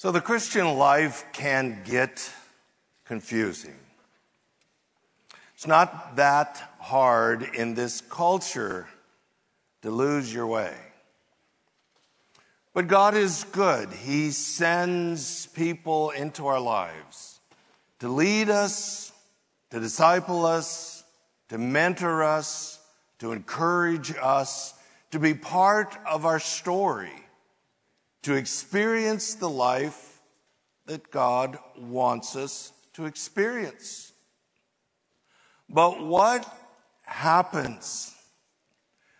So 0.00 0.10
the 0.10 0.22
Christian 0.22 0.78
life 0.78 1.26
can 1.34 1.82
get 1.84 2.32
confusing. 3.04 3.76
It's 5.54 5.66
not 5.66 6.16
that 6.16 6.56
hard 6.78 7.42
in 7.42 7.74
this 7.74 8.00
culture 8.00 8.88
to 9.82 9.90
lose 9.90 10.32
your 10.32 10.46
way. 10.46 10.72
But 12.72 12.88
God 12.88 13.14
is 13.14 13.44
good. 13.52 13.92
He 13.92 14.30
sends 14.30 15.44
people 15.48 16.08
into 16.08 16.46
our 16.46 16.60
lives 16.60 17.38
to 17.98 18.08
lead 18.08 18.48
us, 18.48 19.12
to 19.68 19.80
disciple 19.80 20.46
us, 20.46 21.04
to 21.50 21.58
mentor 21.58 22.24
us, 22.24 22.80
to 23.18 23.32
encourage 23.32 24.14
us, 24.18 24.72
to 25.10 25.18
be 25.18 25.34
part 25.34 25.94
of 26.08 26.24
our 26.24 26.40
story, 26.40 27.12
to 28.22 28.34
experience 28.34 29.34
the 29.34 29.48
life 29.48 30.20
that 30.86 31.10
God 31.10 31.58
wants 31.78 32.36
us 32.36 32.72
to 32.94 33.06
experience. 33.06 34.12
But 35.68 36.04
what 36.04 36.46
happens 37.02 38.14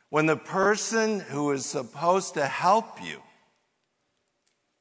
when 0.09 0.27
the 0.27 0.37
person 0.37 1.21
who 1.21 1.53
is 1.53 1.65
supposed 1.65 2.35
to 2.35 2.45
help 2.45 3.03
you 3.03 3.23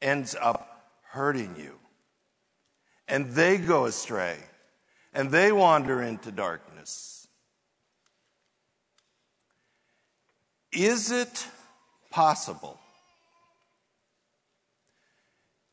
ends 0.02 0.36
up 0.40 0.92
hurting 1.12 1.56
you? 1.58 1.76
And 3.08 3.32
they 3.32 3.58
go 3.58 3.86
astray 3.86 4.38
and 5.14 5.32
they 5.32 5.52
wander 5.52 6.02
into 6.02 6.32
darkness. 6.32 7.28
Is 10.72 11.12
it 11.12 11.48
possible 12.12 12.79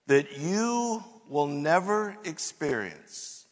that 0.06 0.38
you 0.38 1.02
will 1.28 1.46
never 1.46 2.16
experience 2.24 3.46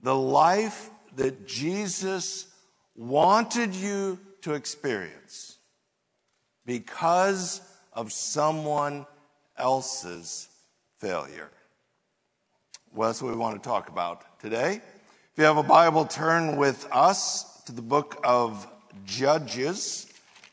the 0.00 0.14
life 0.14 0.90
that 1.16 1.46
Jesus 1.46 2.46
wanted 2.94 3.74
you 3.74 4.18
to 4.42 4.54
experience 4.54 5.56
because 6.66 7.60
of 7.92 8.12
someone 8.12 9.06
else's 9.56 10.48
failure. 10.98 11.50
Well, 12.94 13.08
that's 13.08 13.22
what 13.22 13.32
we 13.32 13.38
want 13.38 13.62
to 13.62 13.68
talk 13.68 13.88
about 13.88 14.40
today. 14.40 14.80
If 15.32 15.38
you 15.38 15.44
have 15.44 15.56
a 15.56 15.62
Bible, 15.62 16.04
turn 16.04 16.56
with 16.56 16.86
us 16.92 17.62
to 17.62 17.72
the 17.72 17.82
book 17.82 18.20
of 18.24 18.66
Judges. 19.04 20.07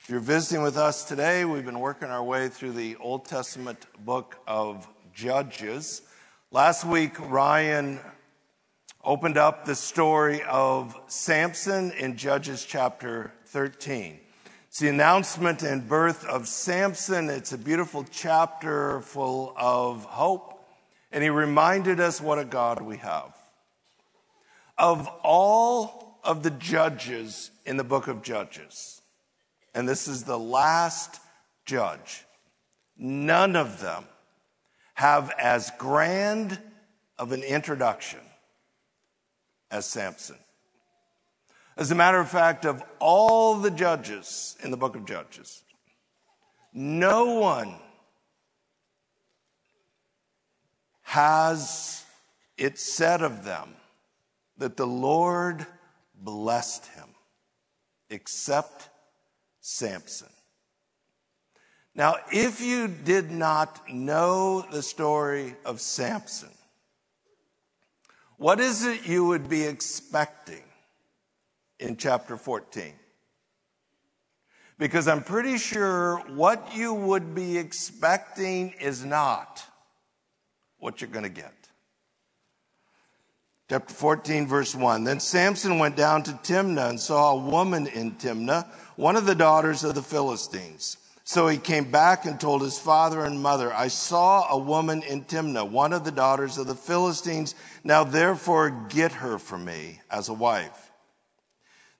If 0.05 0.11
you're 0.11 0.19
visiting 0.19 0.61
with 0.61 0.77
us 0.77 1.03
today, 1.03 1.45
we've 1.45 1.65
been 1.65 1.79
working 1.79 2.09
our 2.09 2.23
way 2.23 2.47
through 2.47 2.73
the 2.73 2.95
Old 2.97 3.25
Testament 3.25 3.87
book 4.05 4.37
of 4.45 4.87
Judges. 5.15 6.03
Last 6.51 6.85
week, 6.85 7.19
Ryan 7.19 7.99
opened 9.03 9.39
up 9.39 9.65
the 9.65 9.73
story 9.73 10.43
of 10.43 10.95
Samson 11.07 11.91
in 11.93 12.17
Judges 12.17 12.63
chapter 12.65 13.33
13. 13.47 14.19
It's 14.67 14.77
the 14.77 14.89
announcement 14.89 15.63
and 15.63 15.89
birth 15.89 16.23
of 16.27 16.47
Samson. 16.47 17.31
It's 17.31 17.53
a 17.53 17.57
beautiful 17.57 18.05
chapter 18.11 19.01
full 19.01 19.55
of 19.57 20.03
hope. 20.05 20.67
And 21.11 21.23
he 21.23 21.31
reminded 21.31 21.99
us 21.99 22.21
what 22.21 22.37
a 22.37 22.45
God 22.45 22.79
we 22.79 22.97
have. 22.97 23.35
Of 24.77 25.07
all 25.23 26.19
of 26.23 26.43
the 26.43 26.51
judges 26.51 27.49
in 27.65 27.77
the 27.77 27.83
book 27.83 28.07
of 28.07 28.21
Judges, 28.21 28.94
and 29.75 29.87
this 29.87 30.07
is 30.07 30.23
the 30.23 30.39
last 30.39 31.19
judge, 31.65 32.23
none 32.97 33.57
of 33.57 33.81
them 33.81 34.05
have 34.93 35.29
as 35.37 35.71
grand 35.77 36.57
of 37.19 37.33
an 37.33 37.43
introduction 37.43 38.21
as 39.69 39.85
Samson. 39.85 40.37
As 41.75 41.91
a 41.91 41.95
matter 41.95 42.19
of 42.19 42.29
fact, 42.29 42.65
of 42.65 42.81
all 42.99 43.55
the 43.55 43.69
judges 43.69 44.55
in 44.63 44.71
the 44.71 44.77
book 44.77 44.95
of 44.95 45.05
Judges, 45.05 45.61
no 46.73 47.35
one 47.35 47.75
has 51.01 52.05
it 52.57 52.79
said 52.79 53.21
of 53.21 53.43
them 53.43 53.75
that 54.57 54.77
the 54.77 54.87
Lord 54.87 55.65
blessed 56.15 56.85
him 56.85 57.09
except 58.09 58.89
Samson. 59.67 60.29
Now, 61.95 62.15
if 62.31 62.61
you 62.61 62.87
did 62.87 63.31
not 63.31 63.89
know 63.89 64.65
the 64.71 64.83
story 64.83 65.55
of 65.65 65.81
Samson, 65.81 66.49
what 68.37 68.59
is 68.59 68.85
it 68.85 69.07
you 69.07 69.25
would 69.25 69.47
be 69.47 69.63
expecting 69.63 70.63
in 71.79 71.97
chapter 71.97 72.37
14. 72.37 72.93
Because 74.77 75.07
I'm 75.07 75.23
pretty 75.23 75.57
sure 75.57 76.17
what 76.35 76.75
you 76.75 76.93
would 76.93 77.33
be 77.33 77.57
expecting 77.57 78.71
is 78.79 79.05
not 79.05 79.63
what 80.79 81.01
you're 81.01 81.09
going 81.09 81.23
to 81.23 81.29
get. 81.29 81.64
Chapter 83.67 83.95
14, 83.95 84.45
verse 84.45 84.75
1. 84.75 85.05
Then 85.05 85.19
Samson 85.19 85.79
went 85.79 85.95
down 85.95 86.21
to 86.23 86.33
Timnah 86.33 86.89
and 86.89 86.99
saw 86.99 87.31
a 87.31 87.49
woman 87.49 87.87
in 87.87 88.11
Timnah, 88.11 88.67
one 88.95 89.15
of 89.15 89.25
the 89.25 89.33
daughters 89.33 89.83
of 89.83 89.95
the 89.95 90.03
Philistines. 90.03 90.97
So 91.23 91.47
he 91.47 91.57
came 91.57 91.89
back 91.89 92.25
and 92.25 92.39
told 92.39 92.61
his 92.61 92.77
father 92.77 93.25
and 93.25 93.41
mother, 93.41 93.73
I 93.73 93.87
saw 93.87 94.47
a 94.51 94.57
woman 94.59 95.01
in 95.01 95.23
Timnah, 95.23 95.67
one 95.67 95.93
of 95.93 96.03
the 96.03 96.11
daughters 96.11 96.59
of 96.59 96.67
the 96.67 96.75
Philistines. 96.75 97.55
Now 97.83 98.03
therefore 98.03 98.69
get 98.89 99.11
her 99.13 99.39
for 99.39 99.57
me 99.57 99.99
as 100.11 100.29
a 100.29 100.33
wife. 100.33 100.91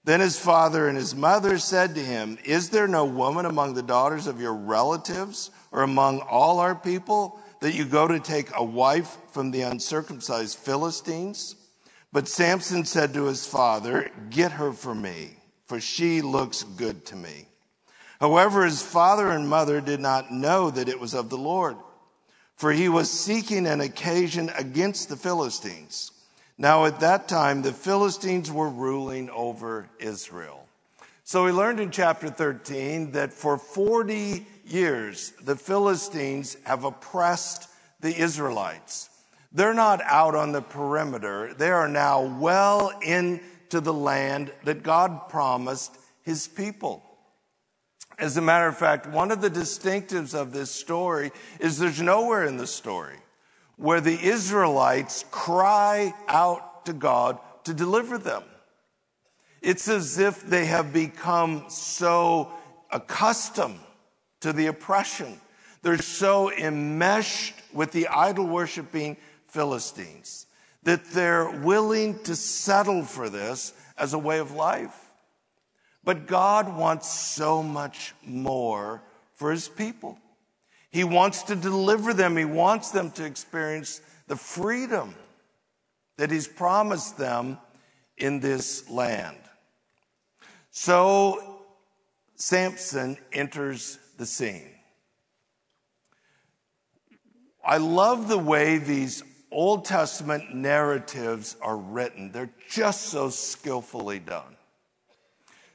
Then 0.04 0.20
his 0.20 0.38
father 0.38 0.86
and 0.86 0.96
his 0.96 1.16
mother 1.16 1.58
said 1.58 1.96
to 1.96 2.00
him, 2.00 2.38
Is 2.44 2.70
there 2.70 2.86
no 2.86 3.04
woman 3.04 3.44
among 3.44 3.74
the 3.74 3.82
daughters 3.82 4.28
of 4.28 4.40
your 4.40 4.54
relatives 4.54 5.50
or 5.72 5.82
among 5.82 6.20
all 6.20 6.60
our 6.60 6.76
people 6.76 7.40
that 7.60 7.74
you 7.74 7.84
go 7.84 8.06
to 8.06 8.20
take 8.20 8.48
a 8.54 8.64
wife 8.64 9.16
from 9.32 9.50
the 9.50 9.62
uncircumcised 9.62 10.58
Philistines? 10.58 11.56
But 12.12 12.28
Samson 12.28 12.84
said 12.84 13.14
to 13.14 13.24
his 13.24 13.46
father, 13.46 14.10
Get 14.30 14.52
her 14.52 14.72
for 14.72 14.94
me, 14.94 15.36
for 15.66 15.80
she 15.80 16.22
looks 16.22 16.62
good 16.62 17.04
to 17.06 17.16
me. 17.16 17.46
However, 18.20 18.64
his 18.64 18.82
father 18.82 19.30
and 19.30 19.48
mother 19.48 19.80
did 19.80 20.00
not 20.00 20.32
know 20.32 20.70
that 20.70 20.88
it 20.88 20.98
was 20.98 21.14
of 21.14 21.28
the 21.28 21.38
Lord, 21.38 21.76
for 22.56 22.72
he 22.72 22.88
was 22.88 23.10
seeking 23.10 23.66
an 23.66 23.80
occasion 23.80 24.50
against 24.56 25.08
the 25.08 25.16
Philistines. 25.16 26.12
Now, 26.58 26.86
at 26.86 27.00
that 27.00 27.28
time, 27.28 27.60
the 27.60 27.72
Philistines 27.72 28.50
were 28.50 28.70
ruling 28.70 29.28
over 29.28 29.90
Israel. 29.98 30.66
So 31.24 31.44
we 31.44 31.50
learned 31.50 31.80
in 31.80 31.90
chapter 31.90 32.28
13 32.28 33.12
that 33.12 33.32
for 33.32 33.58
40 33.58 34.46
years, 34.66 35.32
the 35.42 35.56
Philistines 35.56 36.56
have 36.64 36.84
oppressed 36.84 37.68
the 38.00 38.14
Israelites. 38.16 39.08
They're 39.52 39.74
not 39.74 40.02
out 40.02 40.34
on 40.34 40.52
the 40.52 40.60
perimeter. 40.60 41.54
They 41.54 41.70
are 41.70 41.88
now 41.88 42.38
well 42.38 42.90
into 43.00 43.80
the 43.80 43.92
land 43.92 44.52
that 44.64 44.82
God 44.82 45.28
promised 45.28 45.96
his 46.22 46.46
people. 46.46 47.02
As 48.18 48.36
a 48.36 48.42
matter 48.42 48.66
of 48.66 48.76
fact, 48.76 49.06
one 49.06 49.30
of 49.30 49.40
the 49.40 49.50
distinctives 49.50 50.34
of 50.34 50.52
this 50.52 50.70
story 50.70 51.32
is 51.60 51.78
there's 51.78 52.00
nowhere 52.00 52.44
in 52.44 52.56
the 52.56 52.66
story 52.66 53.16
where 53.76 54.00
the 54.00 54.18
Israelites 54.18 55.24
cry 55.30 56.14
out 56.28 56.86
to 56.86 56.92
God 56.92 57.38
to 57.64 57.74
deliver 57.74 58.16
them. 58.16 58.42
It's 59.60 59.88
as 59.88 60.18
if 60.18 60.42
they 60.42 60.66
have 60.66 60.92
become 60.92 61.64
so 61.68 62.52
accustomed 62.90 63.80
to 64.40 64.52
the 64.52 64.66
oppression. 64.66 65.40
They're 65.82 65.98
so 65.98 66.50
enmeshed 66.50 67.54
with 67.72 67.92
the 67.92 68.08
idol 68.08 68.46
worshiping 68.46 69.16
Philistines 69.46 70.46
that 70.82 71.04
they're 71.06 71.50
willing 71.50 72.22
to 72.24 72.36
settle 72.36 73.02
for 73.02 73.28
this 73.28 73.72
as 73.98 74.12
a 74.12 74.18
way 74.18 74.38
of 74.38 74.52
life. 74.52 75.10
But 76.04 76.26
God 76.26 76.76
wants 76.76 77.10
so 77.10 77.62
much 77.62 78.14
more 78.24 79.02
for 79.34 79.50
his 79.50 79.68
people. 79.68 80.18
He 80.90 81.04
wants 81.04 81.42
to 81.44 81.56
deliver 81.56 82.14
them. 82.14 82.36
He 82.36 82.44
wants 82.44 82.90
them 82.90 83.10
to 83.12 83.24
experience 83.24 84.00
the 84.28 84.36
freedom 84.36 85.14
that 86.16 86.30
He's 86.30 86.48
promised 86.48 87.18
them 87.18 87.58
in 88.16 88.40
this 88.40 88.88
land. 88.88 89.36
So 90.70 91.60
Samson 92.36 93.18
enters 93.32 93.98
the 94.16 94.26
scene. 94.26 94.70
I 97.64 97.78
love 97.78 98.28
the 98.28 98.38
way 98.38 98.78
these 98.78 99.22
Old 99.50 99.84
Testament 99.84 100.54
narratives 100.54 101.56
are 101.60 101.76
written. 101.76 102.30
They're 102.30 102.52
just 102.68 103.06
so 103.06 103.30
skillfully 103.30 104.18
done. 104.18 104.56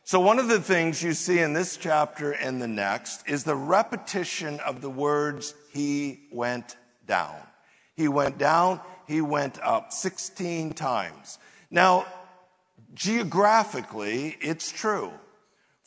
So, 0.04 0.20
one 0.20 0.40
of 0.40 0.48
the 0.48 0.60
things 0.60 1.02
you 1.02 1.14
see 1.14 1.40
in 1.40 1.54
this 1.54 1.78
chapter 1.78 2.32
and 2.32 2.62
the 2.62 2.68
next 2.68 3.28
is 3.30 3.44
the 3.44 3.56
repetition 3.56 4.60
of 4.62 4.82
the 4.82 4.90
words, 4.90 5.54
He 5.72 6.28
went 6.32 6.76
down. 7.08 7.36
He 7.96 8.08
went 8.08 8.38
down, 8.38 8.80
he 9.08 9.22
went 9.22 9.62
up 9.62 9.92
16 9.92 10.74
times. 10.74 11.38
Now, 11.70 12.06
geographically, 12.94 14.38
it's 14.42 14.72
true. 14.72 15.12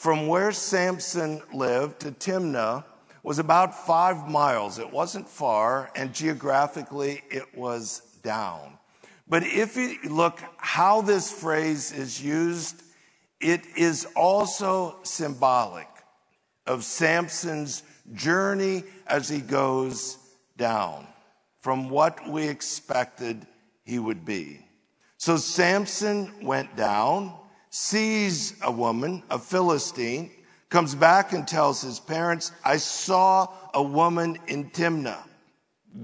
From 0.04 0.26
where 0.26 0.52
Samson 0.52 1.40
lived 1.54 2.00
to 2.00 2.10
Timnah 2.10 2.84
was 3.22 3.38
about 3.38 3.86
five 3.86 4.28
miles. 4.28 4.78
It 4.78 4.92
wasn't 4.92 5.26
far, 5.26 5.90
and 5.96 6.12
geographically, 6.12 7.22
it 7.30 7.56
was 7.56 8.02
down. 8.22 8.76
But 9.26 9.44
if 9.44 9.78
you 9.78 9.96
look 10.10 10.40
how 10.58 11.00
this 11.00 11.32
phrase 11.32 11.90
is 11.90 12.22
used, 12.22 12.82
it 13.40 13.62
is 13.78 14.06
also 14.14 14.98
symbolic 15.04 15.88
of 16.66 16.84
Samson's 16.84 17.82
journey 18.12 18.84
as 19.06 19.30
he 19.30 19.40
goes 19.40 20.18
down 20.58 21.06
from 21.62 21.88
what 21.88 22.28
we 22.28 22.46
expected 22.46 23.46
he 23.84 23.98
would 23.98 24.26
be. 24.26 24.60
So 25.16 25.38
Samson 25.38 26.30
went 26.42 26.76
down, 26.76 27.32
sees 27.74 28.54
a 28.62 28.70
woman, 28.70 29.20
a 29.30 29.36
Philistine, 29.36 30.30
comes 30.68 30.94
back 30.94 31.32
and 31.32 31.46
tells 31.46 31.82
his 31.82 31.98
parents, 31.98 32.52
I 32.64 32.76
saw 32.76 33.48
a 33.74 33.82
woman 33.82 34.38
in 34.46 34.70
Timnah. 34.70 35.24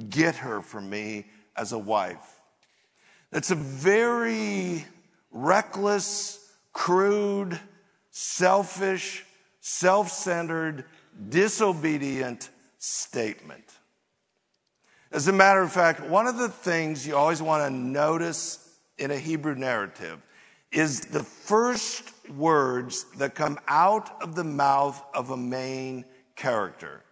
Get 0.08 0.34
her 0.34 0.62
for 0.62 0.80
me 0.80 1.26
as 1.54 1.70
a 1.70 1.78
wife. 1.78 2.40
That's 3.30 3.52
a 3.52 3.54
very 3.54 4.84
reckless, 5.30 6.44
crude, 6.72 7.60
selfish, 8.10 9.24
self 9.60 10.10
centered, 10.10 10.86
disobedient 11.28 12.50
statement. 12.78 13.64
As 15.12 15.28
a 15.28 15.32
matter 15.32 15.62
of 15.62 15.70
fact, 15.70 16.00
one 16.00 16.26
of 16.26 16.36
the 16.36 16.48
things 16.48 17.06
you 17.06 17.16
always 17.16 17.40
want 17.40 17.62
to 17.62 17.70
notice 17.70 18.58
in 18.98 19.12
a 19.12 19.16
Hebrew 19.16 19.54
narrative 19.54 20.20
is 20.72 21.00
the 21.00 21.22
first 21.22 22.12
words 22.30 23.04
that 23.16 23.34
come 23.34 23.58
out 23.66 24.22
of 24.22 24.34
the 24.34 24.44
mouth 24.44 25.02
of 25.14 25.30
a 25.30 25.36
main 25.36 26.04
character. 26.36 27.02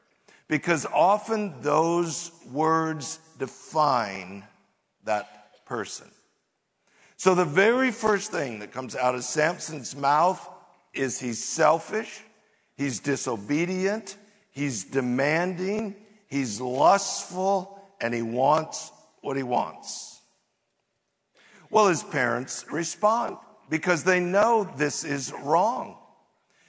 Because 0.46 0.86
often 0.86 1.60
those 1.60 2.30
words 2.50 3.18
define 3.38 4.44
that 5.04 5.64
person. 5.66 6.10
So 7.16 7.34
the 7.34 7.44
very 7.44 7.90
first 7.90 8.30
thing 8.30 8.60
that 8.60 8.72
comes 8.72 8.94
out 8.94 9.14
of 9.14 9.24
Samson's 9.24 9.96
mouth 9.96 10.48
is 10.94 11.18
he's 11.18 11.42
selfish, 11.44 12.22
he's 12.76 13.00
disobedient, 13.00 14.16
he's 14.52 14.84
demanding, 14.84 15.96
he's 16.28 16.60
lustful, 16.60 17.82
and 18.00 18.14
he 18.14 18.22
wants 18.22 18.92
what 19.20 19.36
he 19.36 19.42
wants. 19.42 20.20
Well, 21.70 21.88
his 21.88 22.02
parents 22.02 22.64
respond 22.70 23.36
because 23.70 24.04
they 24.04 24.20
know 24.20 24.70
this 24.76 25.04
is 25.04 25.32
wrong. 25.42 25.96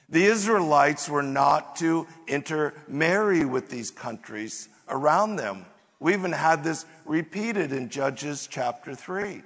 The 0.08 0.24
Israelites 0.24 1.08
were 1.08 1.22
not 1.22 1.76
to 1.76 2.06
intermarry 2.26 3.44
with 3.44 3.70
these 3.70 3.90
countries 3.90 4.68
around 4.88 5.36
them. 5.36 5.66
We 6.00 6.14
even 6.14 6.32
had 6.32 6.64
this 6.64 6.84
repeated 7.04 7.72
in 7.72 7.90
Judges 7.90 8.48
chapter 8.50 8.94
3. 8.94 9.42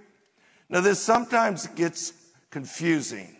Now, 0.70 0.80
this 0.80 1.00
sometimes 1.00 1.66
gets 1.66 2.14
confusing, 2.50 3.36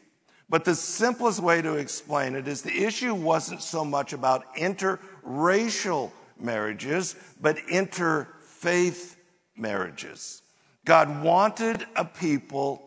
but 0.51 0.65
the 0.65 0.75
simplest 0.75 1.41
way 1.41 1.63
to 1.63 1.75
explain 1.75 2.35
it 2.35 2.47
is 2.47 2.61
the 2.61 2.85
issue 2.85 3.15
wasn't 3.15 3.63
so 3.63 3.85
much 3.85 4.13
about 4.13 4.55
interracial 4.57 6.13
marriages, 6.39 7.17
but 7.41 7.57
interfaith 7.57 9.17
marriages. 9.57 10.43
God 10.85 11.23
wanted 11.23 11.87
a 11.97 12.05
people 12.05 12.84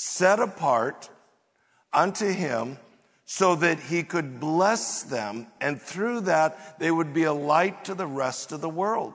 set 0.00 0.40
apart 0.40 1.10
unto 1.92 2.26
him 2.26 2.78
so 3.26 3.54
that 3.54 3.78
he 3.78 4.02
could 4.02 4.40
bless 4.40 5.02
them, 5.02 5.46
and 5.60 5.80
through 5.80 6.20
that, 6.22 6.80
they 6.80 6.90
would 6.90 7.12
be 7.12 7.24
a 7.24 7.32
light 7.32 7.84
to 7.84 7.94
the 7.94 8.06
rest 8.06 8.50
of 8.50 8.60
the 8.60 8.68
world. 8.68 9.14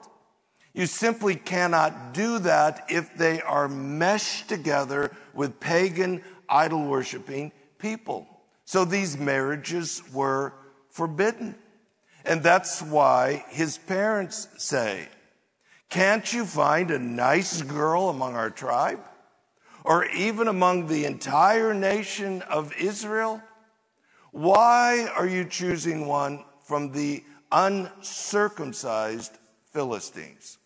You 0.73 0.85
simply 0.85 1.35
cannot 1.35 2.13
do 2.13 2.39
that 2.39 2.85
if 2.89 3.15
they 3.17 3.41
are 3.41 3.67
meshed 3.67 4.47
together 4.47 5.11
with 5.33 5.59
pagan, 5.59 6.21
idol 6.47 6.85
worshiping 6.85 7.51
people. 7.79 8.27
So 8.65 8.85
these 8.85 9.17
marriages 9.17 10.03
were 10.13 10.53
forbidden. 10.89 11.55
And 12.25 12.43
that's 12.43 12.81
why 12.81 13.43
his 13.49 13.77
parents 13.77 14.47
say, 14.57 15.07
Can't 15.89 16.31
you 16.31 16.45
find 16.45 16.91
a 16.91 16.99
nice 16.99 17.61
girl 17.63 18.09
among 18.09 18.35
our 18.35 18.49
tribe? 18.49 18.99
Or 19.85 20.05
even 20.07 20.47
among 20.47 20.87
the 20.87 21.05
entire 21.05 21.73
nation 21.73 22.41
of 22.43 22.73
Israel? 22.75 23.41
Why 24.31 25.07
are 25.15 25.27
you 25.27 25.45
choosing 25.45 26.07
one 26.07 26.43
from 26.65 26.91
the 26.91 27.23
uncircumcised 27.51 29.37
Philistines? 29.71 30.57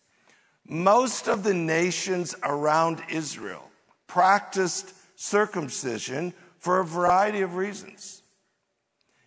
Most 0.66 1.28
of 1.28 1.42
the 1.42 1.52
nations 1.52 2.34
around 2.42 3.02
Israel 3.10 3.68
practiced 4.06 4.94
circumcision 5.16 6.32
for 6.58 6.80
a 6.80 6.84
variety 6.84 7.42
of 7.42 7.56
reasons. 7.56 8.22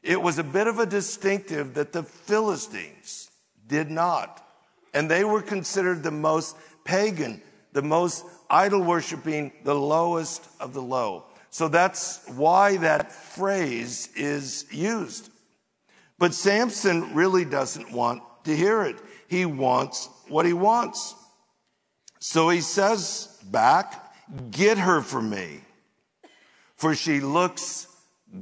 It 0.01 0.19
was 0.19 0.40
a 0.40 0.44
bit 0.44 0.68
of 0.68 0.80
a 0.80 0.88
distinctive 0.88 1.75
that 1.75 1.94
the 1.94 2.04
Philistines 2.04 3.30
did 3.68 3.92
not. 3.92 4.45
And 4.94 5.10
they 5.10 5.24
were 5.24 5.42
considered 5.42 6.01
the 6.01 6.12
most 6.12 6.57
pagan, 6.84 7.42
the 7.74 7.81
most 7.81 8.25
idol 8.53 8.81
worshiping, 8.81 9.51
the 9.63 9.73
lowest 9.73 10.47
of 10.59 10.73
the 10.73 10.81
low. 10.81 11.25
So 11.50 11.67
that's 11.67 12.21
why 12.27 12.77
that 12.77 13.11
phrase 13.11 14.09
is 14.15 14.65
used. 14.71 15.29
But 16.19 16.33
Samson 16.33 17.15
really 17.15 17.45
doesn't 17.45 17.91
want 17.91 18.21
to 18.45 18.55
hear 18.55 18.83
it. 18.83 18.97
He 19.27 19.45
wants 19.45 20.07
what 20.27 20.45
he 20.45 20.53
wants. 20.53 21.15
So 22.19 22.50
he 22.50 22.61
says 22.61 23.39
back, 23.51 24.00
Get 24.51 24.77
her 24.77 25.01
for 25.01 25.21
me, 25.21 25.59
for 26.75 26.95
she 26.95 27.19
looks 27.19 27.88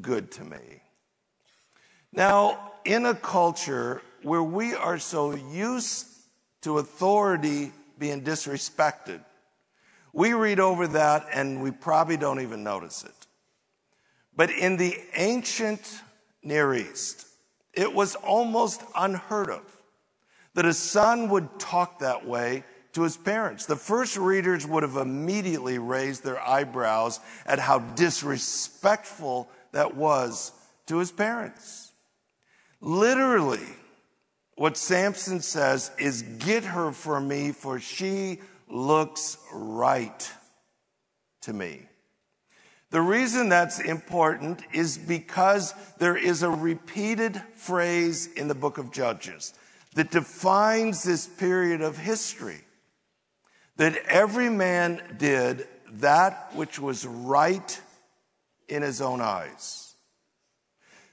good 0.02 0.32
to 0.34 0.44
me. 0.44 0.84
Now, 2.14 2.74
in 2.86 3.06
a 3.06 3.16
culture 3.16 4.02
where 4.22 4.44
we 4.44 4.76
are 4.76 5.00
so 5.00 5.36
used 5.36 6.06
to 6.62 6.78
authority 6.78 7.72
being 7.98 8.22
disrespected, 8.22 9.22
we 10.14 10.34
read 10.34 10.60
over 10.60 10.88
that 10.88 11.28
and 11.34 11.62
we 11.62 11.72
probably 11.72 12.18
don't 12.18 12.42
even 12.42 12.64
notice 12.64 13.04
it. 13.04 13.28
But 14.36 14.52
in 14.52 14.78
the 14.78 14.98
ancient 15.16 16.02
Near 16.44 16.74
East, 16.74 17.28
it 17.74 17.94
was 17.94 18.16
almost 18.16 18.82
unheard 18.96 19.50
of 19.50 19.62
that 20.54 20.66
a 20.66 20.74
son 20.74 21.30
would 21.30 21.60
talk 21.60 22.00
that 22.00 22.26
way 22.26 22.64
to 22.94 23.04
his 23.04 23.16
parents. 23.16 23.66
The 23.66 23.76
first 23.76 24.18
readers 24.18 24.68
would 24.68 24.84
have 24.84 24.98
immediately 24.98 25.78
raised 25.78 26.24
their 26.24 26.42
eyebrows 26.42 27.20
at 27.46 27.60
how 27.60 27.80
disrespectful 27.80 29.50
that 29.72 29.96
was 29.96 30.52
to 30.88 30.98
his 30.98 31.12
parents. 31.12 31.94
Literally, 32.82 33.66
what 34.56 34.76
Samson 34.76 35.42
says 35.42 35.92
is, 35.98 36.22
Get 36.22 36.66
her 36.66 36.92
for 36.92 37.22
me, 37.22 37.52
for 37.52 37.80
she 37.80 38.40
looks 38.72 39.38
right 39.54 40.32
to 41.42 41.54
me. 41.54 41.82
The 42.90 43.02
reason 43.02 43.50
that's 43.50 43.80
important 43.80 44.62
is 44.74 44.98
because 44.98 45.74
there 45.98 46.18
is 46.18 46.44
a 46.44 46.50
repeated 46.50 47.42
phrase 47.56 48.28
in 48.34 48.48
the 48.48 48.56
book 48.56 48.78
of 48.78 48.92
Judges 48.92 49.54
that 49.96 50.12
defines 50.12 51.04
this 51.04 51.28
period 51.28 51.82
of 51.82 51.98
history 51.98 52.62
that 53.78 53.96
every 54.08 54.50
man 54.50 55.16
did 55.18 55.68
that 55.94 56.56
which 56.56 56.80
was 56.80 57.06
right 57.06 57.80
in 58.68 58.82
his 58.82 59.02
own 59.02 59.22
eyes. 59.22 59.96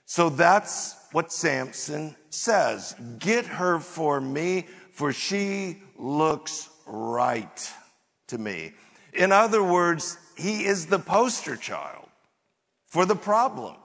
So 0.05 0.31
that's 0.31 0.97
what 1.13 1.33
Samson 1.33 2.17
says. 2.31 2.95
Get 3.19 3.47
her 3.47 3.79
for 3.79 4.21
me, 4.21 4.67
for 4.93 5.13
she 5.13 5.83
looks 5.99 6.69
right 6.87 7.73
to 8.29 8.39
me. 8.39 8.73
In 9.13 9.33
other 9.33 9.63
words, 9.63 10.19
he 10.37 10.65
is 10.65 10.87
the 10.87 10.99
poster 10.99 11.57
child 11.57 12.09
for 12.87 13.05
the 13.05 13.17
problem. 13.17 13.77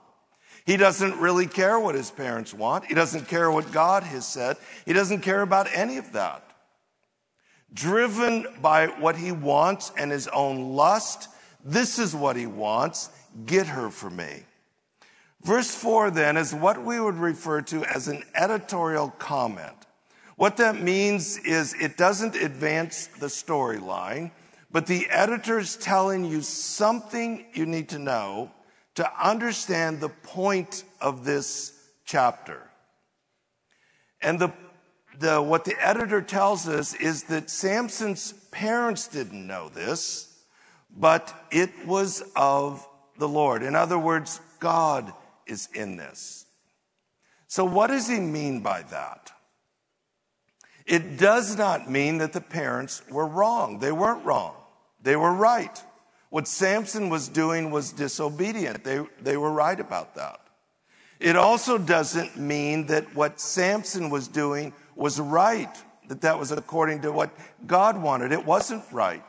He 0.64 0.76
doesn't 0.76 1.18
really 1.18 1.46
care 1.46 1.78
what 1.78 1.94
his 1.94 2.10
parents 2.10 2.54
want. 2.54 2.86
He 2.86 2.94
doesn't 2.94 3.28
care 3.28 3.50
what 3.50 3.70
God 3.72 4.02
has 4.02 4.26
said. 4.26 4.56
He 4.86 4.92
doesn't 4.92 5.20
care 5.20 5.42
about 5.42 5.68
any 5.74 5.98
of 5.98 6.12
that 6.12 6.44
driven 7.74 8.46
by 8.62 8.86
what 8.86 9.16
he 9.16 9.32
wants 9.32 9.92
and 9.98 10.10
his 10.10 10.28
own 10.28 10.74
lust. 10.74 11.28
This 11.64 11.98
is 11.98 12.14
what 12.14 12.36
he 12.36 12.46
wants. 12.46 13.10
Get 13.44 13.66
her 13.66 13.90
for 13.90 14.08
me. 14.08 14.44
Verse 15.42 15.74
4 15.74 16.10
then 16.12 16.36
is 16.36 16.54
what 16.54 16.82
we 16.82 16.98
would 16.98 17.16
refer 17.16 17.60
to 17.62 17.84
as 17.84 18.08
an 18.08 18.22
editorial 18.34 19.10
comment. 19.18 19.74
What 20.36 20.56
that 20.56 20.80
means 20.80 21.38
is 21.38 21.74
it 21.74 21.96
doesn't 21.96 22.34
advance 22.34 23.06
the 23.06 23.26
storyline, 23.26 24.32
but 24.70 24.86
the 24.86 25.08
editor 25.08 25.58
is 25.58 25.76
telling 25.76 26.24
you 26.24 26.42
something 26.42 27.46
you 27.54 27.66
need 27.66 27.90
to 27.90 27.98
know 27.98 28.50
to 28.96 29.10
understand 29.24 30.00
the 30.00 30.08
point 30.08 30.84
of 31.00 31.24
this 31.24 31.72
chapter. 32.04 32.60
And 34.20 34.38
the, 34.40 34.52
the, 35.18 35.40
what 35.40 35.64
the 35.64 35.76
editor 35.80 36.22
tells 36.22 36.68
us 36.68 36.94
is 36.94 37.24
that 37.24 37.50
Samson's 37.50 38.32
parents 38.50 39.06
didn't 39.06 39.46
know 39.46 39.68
this, 39.68 40.44
but 40.96 41.32
it 41.50 41.70
was 41.86 42.22
of 42.34 42.86
the 43.18 43.28
Lord. 43.28 43.62
In 43.62 43.76
other 43.76 43.98
words, 43.98 44.40
God 44.58 45.12
is 45.46 45.68
in 45.74 45.96
this. 45.96 46.46
So, 47.46 47.64
what 47.64 47.88
does 47.88 48.08
he 48.08 48.18
mean 48.18 48.60
by 48.60 48.82
that? 48.82 49.30
It 50.86 51.16
does 51.16 51.56
not 51.56 51.90
mean 51.90 52.18
that 52.18 52.32
the 52.32 52.40
parents 52.40 53.02
were 53.10 53.26
wrong. 53.26 53.78
They 53.78 53.92
weren't 53.92 54.24
wrong. 54.24 54.54
They 55.02 55.16
were 55.16 55.32
right. 55.32 55.82
What 56.28 56.46
Samson 56.46 57.08
was 57.08 57.28
doing 57.28 57.70
was 57.70 57.92
disobedient. 57.92 58.84
They, 58.84 59.04
they 59.20 59.36
were 59.36 59.52
right 59.52 59.78
about 59.78 60.14
that. 60.16 60.40
It 61.20 61.36
also 61.36 61.78
doesn't 61.78 62.36
mean 62.36 62.86
that 62.86 63.14
what 63.14 63.40
Samson 63.40 64.10
was 64.10 64.28
doing 64.28 64.72
was 64.94 65.18
right, 65.18 65.74
that 66.08 66.20
that 66.20 66.38
was 66.38 66.52
according 66.52 67.02
to 67.02 67.12
what 67.12 67.30
God 67.66 68.00
wanted. 68.00 68.32
It 68.32 68.44
wasn't 68.44 68.84
right. 68.92 69.24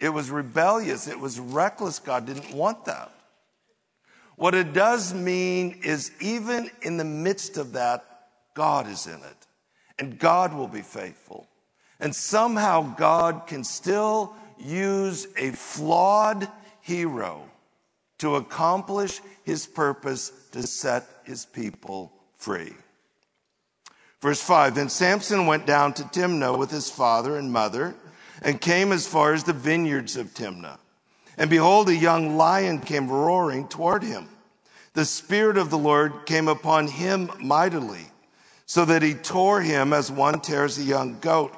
It 0.00 0.08
was 0.08 0.30
rebellious. 0.30 1.06
It 1.06 1.20
was 1.20 1.38
reckless. 1.38 1.98
God 2.00 2.26
didn't 2.26 2.52
want 2.52 2.84
that. 2.86 3.12
What 4.34 4.54
it 4.54 4.72
does 4.72 5.14
mean 5.14 5.80
is 5.84 6.10
even 6.20 6.70
in 6.82 6.96
the 6.96 7.04
midst 7.04 7.58
of 7.58 7.72
that, 7.72 8.04
God 8.54 8.88
is 8.88 9.06
in 9.06 9.20
it 9.20 9.45
and 9.98 10.18
God 10.18 10.54
will 10.54 10.68
be 10.68 10.82
faithful. 10.82 11.48
And 11.98 12.14
somehow 12.14 12.94
God 12.96 13.46
can 13.46 13.64
still 13.64 14.34
use 14.58 15.26
a 15.36 15.50
flawed 15.52 16.48
hero 16.80 17.48
to 18.18 18.36
accomplish 18.36 19.20
his 19.44 19.66
purpose 19.66 20.30
to 20.52 20.66
set 20.66 21.04
his 21.24 21.46
people 21.46 22.12
free. 22.36 22.74
Verse 24.20 24.40
5 24.40 24.74
Then 24.74 24.88
Samson 24.88 25.46
went 25.46 25.66
down 25.66 25.94
to 25.94 26.02
Timnah 26.04 26.58
with 26.58 26.70
his 26.70 26.90
father 26.90 27.36
and 27.36 27.52
mother 27.52 27.94
and 28.42 28.60
came 28.60 28.92
as 28.92 29.06
far 29.06 29.32
as 29.32 29.44
the 29.44 29.52
vineyards 29.52 30.16
of 30.16 30.34
Timnah. 30.34 30.78
And 31.38 31.50
behold, 31.50 31.88
a 31.88 31.96
young 31.96 32.36
lion 32.36 32.80
came 32.80 33.08
roaring 33.08 33.68
toward 33.68 34.02
him. 34.02 34.28
The 34.94 35.04
Spirit 35.04 35.58
of 35.58 35.68
the 35.68 35.78
Lord 35.78 36.24
came 36.24 36.48
upon 36.48 36.88
him 36.88 37.30
mightily, 37.38 38.06
so 38.66 38.84
that 38.84 39.02
he 39.02 39.14
tore 39.14 39.60
him 39.62 39.92
as 39.92 40.10
one 40.10 40.40
tears 40.40 40.78
a 40.78 40.82
young 40.82 41.18
goat, 41.20 41.54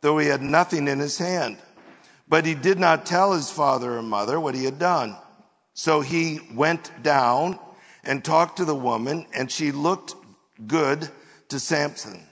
though 0.00 0.18
he 0.18 0.28
had 0.28 0.42
nothing 0.42 0.88
in 0.88 1.00
his 1.00 1.18
hand. 1.18 1.58
But 2.28 2.46
he 2.46 2.54
did 2.54 2.78
not 2.78 3.04
tell 3.04 3.32
his 3.32 3.50
father 3.50 3.98
or 3.98 4.02
mother 4.02 4.40
what 4.40 4.54
he 4.54 4.64
had 4.64 4.78
done. 4.78 5.16
So 5.74 6.00
he 6.00 6.40
went 6.54 6.90
down 7.02 7.58
and 8.04 8.24
talked 8.24 8.56
to 8.56 8.64
the 8.64 8.74
woman, 8.74 9.26
and 9.34 9.50
she 9.50 9.72
looked 9.72 10.14
good 10.66 11.08
to 11.48 11.60
Samson. 11.60 12.22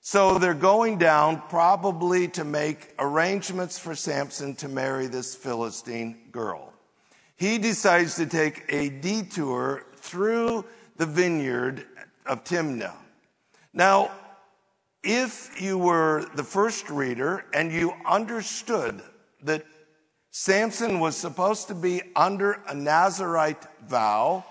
So 0.00 0.38
they're 0.38 0.54
going 0.54 0.98
down 0.98 1.42
probably 1.48 2.28
to 2.28 2.44
make 2.44 2.94
arrangements 2.98 3.78
for 3.78 3.94
Samson 3.94 4.54
to 4.56 4.68
marry 4.68 5.06
this 5.06 5.34
Philistine 5.34 6.16
girl. 6.32 6.72
He 7.36 7.58
decides 7.58 8.16
to 8.16 8.26
take 8.26 8.64
a 8.68 8.88
detour 8.88 9.86
through 9.96 10.64
the 10.96 11.06
vineyard 11.06 11.86
of 12.26 12.44
Timnah. 12.44 12.94
Now, 13.72 14.10
if 15.02 15.60
you 15.60 15.78
were 15.78 16.26
the 16.34 16.44
first 16.44 16.90
reader 16.90 17.44
and 17.54 17.72
you 17.72 17.94
understood 18.06 19.00
that 19.42 19.64
Samson 20.30 21.00
was 21.00 21.16
supposed 21.16 21.68
to 21.68 21.74
be 21.74 22.02
under 22.14 22.60
a 22.68 22.74
Nazarite 22.74 23.64
vow, 23.88 24.44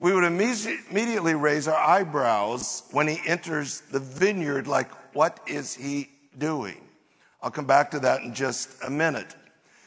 we 0.00 0.12
would 0.12 0.24
immediately 0.24 1.34
raise 1.34 1.68
our 1.68 1.76
eyebrows 1.76 2.82
when 2.90 3.06
he 3.06 3.20
enters 3.26 3.82
the 3.92 4.00
vineyard, 4.00 4.66
like, 4.66 4.90
what 5.14 5.38
is 5.46 5.74
he 5.74 6.08
doing? 6.38 6.80
I'll 7.40 7.50
come 7.50 7.66
back 7.66 7.90
to 7.92 8.00
that 8.00 8.22
in 8.22 8.34
just 8.34 8.70
a 8.84 8.90
minute. 8.90 9.36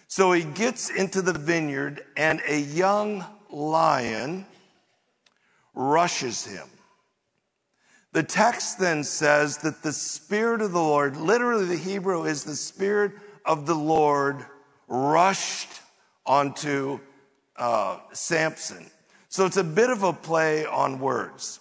So 0.08 0.32
he 0.32 0.44
gets 0.44 0.89
into 0.89 1.22
the 1.22 1.34
vineyard, 1.34 2.05
and 2.15 2.41
a 2.48 2.60
young 2.60 3.25
lion 3.50 4.46
rushes 5.74 6.46
him. 6.46 6.67
The 8.15 8.24
text 8.24 8.79
then 8.79 9.03
says 9.03 9.57
that 9.57 9.84
the 9.84 9.91
Spirit 9.91 10.62
of 10.62 10.72
the 10.72 10.79
Lord, 10.79 11.17
literally 11.17 11.65
the 11.65 11.75
Hebrew 11.75 12.24
is 12.24 12.45
the 12.45 12.55
Spirit 12.55 13.12
of 13.43 13.65
the 13.65 13.75
Lord, 13.75 14.38
rushed 14.88 15.67
onto 16.25 17.01
uh, 17.57 18.00
Samson. 18.13 18.89
So 19.27 19.45
it's 19.45 19.57
a 19.57 19.65
bit 19.65 19.89
of 19.89 20.03
a 20.03 20.13
play 20.13 20.65
on 20.65 20.98
words. 20.98 21.60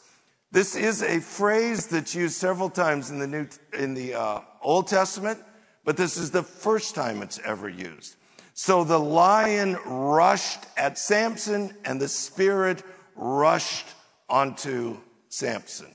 This 0.52 0.76
is 0.76 1.02
a 1.02 1.18
phrase 1.18 1.88
that's 1.88 2.14
used 2.14 2.36
several 2.36 2.70
times 2.70 3.10
in 3.10 3.18
the 3.18 3.26
New, 3.26 3.48
in 3.76 3.94
the 3.94 4.14
uh, 4.14 4.40
Old 4.62 4.86
Testament, 4.86 5.40
but 5.84 5.96
this 5.96 6.16
is 6.16 6.30
the 6.30 6.44
first 6.44 6.94
time 6.94 7.20
it's 7.20 7.40
ever 7.40 7.68
used. 7.68 8.14
So 8.52 8.84
the 8.84 9.00
lion 9.00 9.76
rushed 9.84 10.66
at 10.76 10.98
Samson, 10.98 11.76
and 11.84 12.00
the 12.00 12.06
spirit 12.06 12.84
rushed 13.16 13.88
onto 14.28 14.98
Samson. 15.30 15.93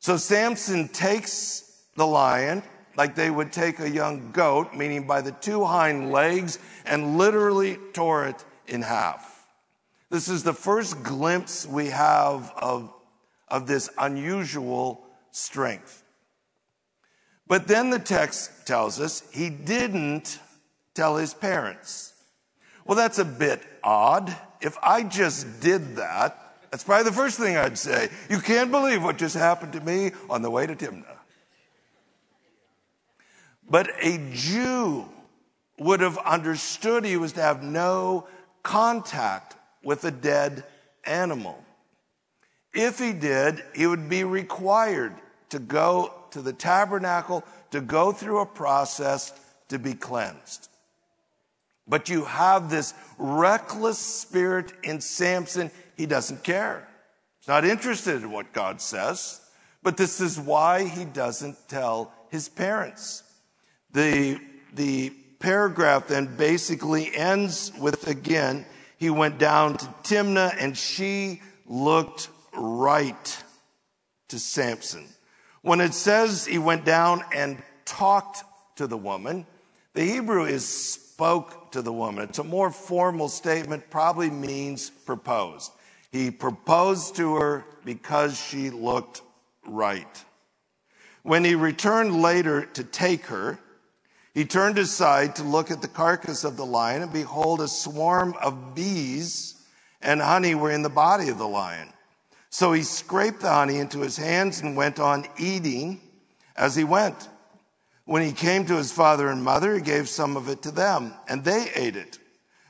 So 0.00 0.16
Samson 0.16 0.88
takes 0.88 1.84
the 1.94 2.06
lion 2.06 2.62
like 2.96 3.14
they 3.14 3.30
would 3.30 3.52
take 3.52 3.78
a 3.80 3.88
young 3.88 4.32
goat, 4.32 4.74
meaning 4.74 5.06
by 5.06 5.20
the 5.20 5.32
two 5.32 5.64
hind 5.64 6.10
legs, 6.10 6.58
and 6.86 7.18
literally 7.18 7.78
tore 7.92 8.26
it 8.26 8.44
in 8.66 8.82
half. 8.82 9.46
This 10.08 10.28
is 10.28 10.42
the 10.42 10.54
first 10.54 11.02
glimpse 11.02 11.66
we 11.66 11.86
have 11.88 12.52
of, 12.56 12.92
of 13.46 13.66
this 13.66 13.90
unusual 13.98 15.04
strength. 15.30 16.02
But 17.46 17.68
then 17.68 17.90
the 17.90 17.98
text 17.98 18.66
tells 18.66 19.00
us 19.00 19.22
he 19.32 19.50
didn't 19.50 20.38
tell 20.94 21.16
his 21.16 21.34
parents. 21.34 22.14
Well, 22.86 22.96
that's 22.96 23.18
a 23.18 23.24
bit 23.24 23.62
odd. 23.84 24.34
If 24.60 24.76
I 24.82 25.02
just 25.02 25.60
did 25.60 25.96
that, 25.96 26.49
that's 26.70 26.84
probably 26.84 27.04
the 27.04 27.16
first 27.16 27.38
thing 27.38 27.56
I'd 27.56 27.78
say. 27.78 28.08
You 28.28 28.38
can't 28.38 28.70
believe 28.70 29.02
what 29.02 29.18
just 29.18 29.36
happened 29.36 29.72
to 29.72 29.80
me 29.80 30.12
on 30.28 30.42
the 30.42 30.50
way 30.50 30.66
to 30.66 30.74
Timnah. 30.76 31.04
But 33.68 33.90
a 34.00 34.18
Jew 34.32 35.08
would 35.78 36.00
have 36.00 36.18
understood 36.18 37.04
he 37.04 37.16
was 37.16 37.32
to 37.32 37.42
have 37.42 37.62
no 37.62 38.26
contact 38.62 39.56
with 39.82 40.04
a 40.04 40.10
dead 40.10 40.64
animal. 41.04 41.64
If 42.72 42.98
he 42.98 43.12
did, 43.12 43.62
he 43.74 43.86
would 43.86 44.08
be 44.08 44.24
required 44.24 45.14
to 45.48 45.58
go 45.58 46.14
to 46.30 46.42
the 46.42 46.52
tabernacle, 46.52 47.44
to 47.72 47.80
go 47.80 48.12
through 48.12 48.40
a 48.40 48.46
process 48.46 49.32
to 49.68 49.78
be 49.78 49.94
cleansed. 49.94 50.69
But 51.90 52.08
you 52.08 52.24
have 52.24 52.70
this 52.70 52.94
reckless 53.18 53.98
spirit 53.98 54.72
in 54.84 55.00
Samson. 55.00 55.70
He 55.96 56.06
doesn't 56.06 56.44
care. 56.44 56.88
He's 57.40 57.48
not 57.48 57.64
interested 57.64 58.22
in 58.22 58.30
what 58.30 58.52
God 58.52 58.80
says. 58.80 59.40
But 59.82 59.96
this 59.96 60.20
is 60.20 60.38
why 60.38 60.84
he 60.84 61.04
doesn't 61.04 61.68
tell 61.68 62.12
his 62.30 62.48
parents. 62.48 63.24
The, 63.92 64.40
the 64.74 65.10
paragraph 65.40 66.06
then 66.06 66.36
basically 66.36 67.14
ends 67.14 67.72
with 67.78 68.06
again, 68.06 68.66
he 68.96 69.10
went 69.10 69.38
down 69.38 69.76
to 69.78 69.86
Timnah 70.04 70.54
and 70.60 70.76
she 70.76 71.42
looked 71.66 72.28
right 72.54 73.42
to 74.28 74.38
Samson. 74.38 75.06
When 75.62 75.80
it 75.80 75.94
says 75.94 76.46
he 76.46 76.58
went 76.58 76.84
down 76.84 77.24
and 77.34 77.60
talked 77.84 78.44
to 78.76 78.86
the 78.86 78.96
woman, 78.96 79.46
the 79.94 80.02
Hebrew 80.02 80.44
is 80.44 81.09
spoke 81.20 81.70
to 81.70 81.82
the 81.82 81.92
woman. 81.92 82.24
It's 82.24 82.38
a 82.38 82.44
more 82.44 82.70
formal 82.70 83.28
statement, 83.28 83.90
probably 83.90 84.30
means 84.30 84.88
proposed. 84.88 85.70
He 86.10 86.30
proposed 86.30 87.16
to 87.16 87.34
her 87.34 87.66
because 87.84 88.40
she 88.40 88.70
looked 88.70 89.20
right. 89.66 90.24
When 91.22 91.44
he 91.44 91.56
returned 91.56 92.22
later 92.22 92.64
to 92.64 92.84
take 92.84 93.26
her, 93.26 93.58
he 94.32 94.46
turned 94.46 94.78
aside 94.78 95.36
to 95.36 95.42
look 95.42 95.70
at 95.70 95.82
the 95.82 95.88
carcass 95.88 96.42
of 96.42 96.56
the 96.56 96.64
lion, 96.64 97.02
and 97.02 97.12
behold, 97.12 97.60
a 97.60 97.68
swarm 97.68 98.34
of 98.42 98.74
bees 98.74 99.56
and 100.00 100.22
honey 100.22 100.54
were 100.54 100.70
in 100.70 100.80
the 100.80 100.88
body 100.88 101.28
of 101.28 101.36
the 101.36 101.46
lion. 101.46 101.90
So 102.48 102.72
he 102.72 102.82
scraped 102.82 103.40
the 103.40 103.50
honey 103.50 103.76
into 103.76 104.00
his 104.00 104.16
hands 104.16 104.62
and 104.62 104.74
went 104.74 104.98
on 104.98 105.26
eating 105.38 106.00
as 106.56 106.74
he 106.74 106.84
went. 106.84 107.28
When 108.04 108.22
he 108.22 108.32
came 108.32 108.66
to 108.66 108.76
his 108.76 108.92
father 108.92 109.28
and 109.28 109.42
mother, 109.42 109.74
he 109.74 109.80
gave 109.80 110.08
some 110.08 110.36
of 110.36 110.48
it 110.48 110.62
to 110.62 110.70
them, 110.70 111.14
and 111.28 111.44
they 111.44 111.70
ate 111.74 111.96
it. 111.96 112.18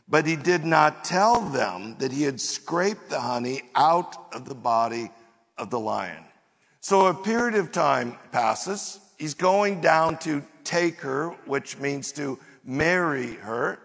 But 0.08 0.26
he 0.26 0.37
did 0.37 0.64
not 0.64 1.04
tell 1.04 1.40
them 1.40 1.96
that 1.99 2.12
he 2.12 2.25
had 2.25 2.40
scraped 2.40 3.08
the 3.08 3.20
honey 3.20 3.62
out 3.75 4.34
of 4.34 4.44
the 4.44 4.54
body 4.54 5.10
of 5.56 5.70
the 5.70 5.78
lion. 5.78 6.25
So 6.80 7.06
a 7.06 7.14
period 7.14 7.54
of 7.54 7.70
time 7.70 8.16
passes. 8.32 8.99
He's 9.18 9.34
going 9.34 9.80
down 9.80 10.18
to 10.18 10.42
take 10.64 11.00
her, 11.00 11.28
which 11.46 11.78
means 11.78 12.10
to 12.12 12.38
marry 12.64 13.34
her. 13.34 13.78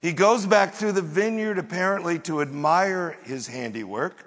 He 0.00 0.12
goes 0.12 0.46
back 0.46 0.74
through 0.74 0.92
the 0.92 1.02
vineyard 1.02 1.58
apparently 1.58 2.18
to 2.20 2.40
admire 2.40 3.16
his 3.24 3.46
handiwork. 3.46 4.24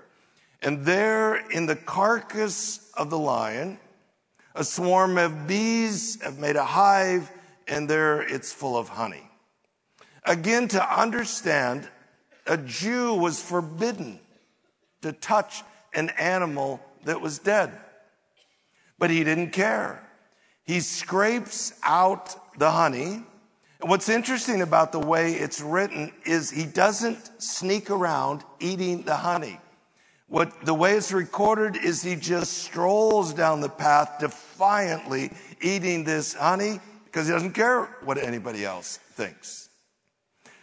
And 0.61 0.85
there 0.85 1.35
in 1.49 1.65
the 1.65 1.75
carcass 1.75 2.91
of 2.93 3.09
the 3.09 3.17
lion, 3.17 3.79
a 4.55 4.63
swarm 4.63 5.17
of 5.17 5.47
bees 5.47 6.21
have 6.21 6.39
made 6.39 6.55
a 6.55 6.65
hive, 6.65 7.31
and 7.67 7.89
there 7.89 8.21
it's 8.21 8.51
full 8.51 8.77
of 8.77 8.89
honey. 8.89 9.29
Again, 10.25 10.67
to 10.69 10.99
understand, 10.99 11.87
a 12.45 12.57
Jew 12.57 13.13
was 13.13 13.41
forbidden 13.41 14.19
to 15.01 15.13
touch 15.13 15.63
an 15.93 16.09
animal 16.09 16.79
that 17.05 17.21
was 17.21 17.39
dead. 17.39 17.71
But 18.99 19.09
he 19.09 19.23
didn't 19.23 19.51
care. 19.51 20.07
He 20.63 20.79
scrapes 20.79 21.73
out 21.83 22.59
the 22.59 22.69
honey. 22.69 23.23
What's 23.79 24.09
interesting 24.09 24.61
about 24.61 24.91
the 24.91 24.99
way 24.99 25.33
it's 25.33 25.59
written 25.59 26.13
is 26.23 26.51
he 26.51 26.65
doesn't 26.65 27.41
sneak 27.41 27.89
around 27.89 28.43
eating 28.59 29.01
the 29.03 29.15
honey. 29.15 29.59
What 30.31 30.65
the 30.65 30.73
way 30.73 30.93
it's 30.93 31.11
recorded 31.11 31.75
is 31.75 32.01
he 32.01 32.15
just 32.15 32.59
strolls 32.59 33.33
down 33.33 33.59
the 33.59 33.67
path 33.67 34.15
defiantly 34.21 35.29
eating 35.59 36.05
this 36.05 36.33
honey 36.33 36.79
because 37.03 37.27
he 37.27 37.33
doesn't 37.33 37.51
care 37.51 37.83
what 38.05 38.17
anybody 38.17 38.63
else 38.63 38.95
thinks. 38.95 39.67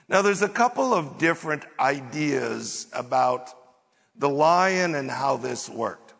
Now 0.08 0.22
there's 0.22 0.40
a 0.40 0.48
couple 0.48 0.94
of 0.94 1.18
different 1.18 1.64
ideas 1.78 2.86
about 2.94 3.50
the 4.16 4.30
lion 4.30 4.94
and 4.94 5.10
how 5.10 5.36
this 5.36 5.68
worked. 5.68 6.14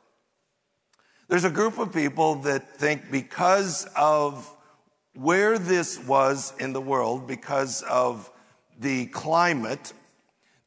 There's 1.29 1.45
a 1.45 1.51
group 1.51 1.79
of 1.79 1.91
people 1.91 2.35
that 2.43 2.77
think 2.77 3.11
because 3.11 3.89
of 3.97 4.47
where 5.15 5.59
this 5.59 5.99
was 6.05 6.53
in 6.61 6.75
the 6.75 6.83
world, 6.83 7.27
because 7.27 7.81
of 7.85 8.31
the 8.79 9.07
climate, 9.07 9.95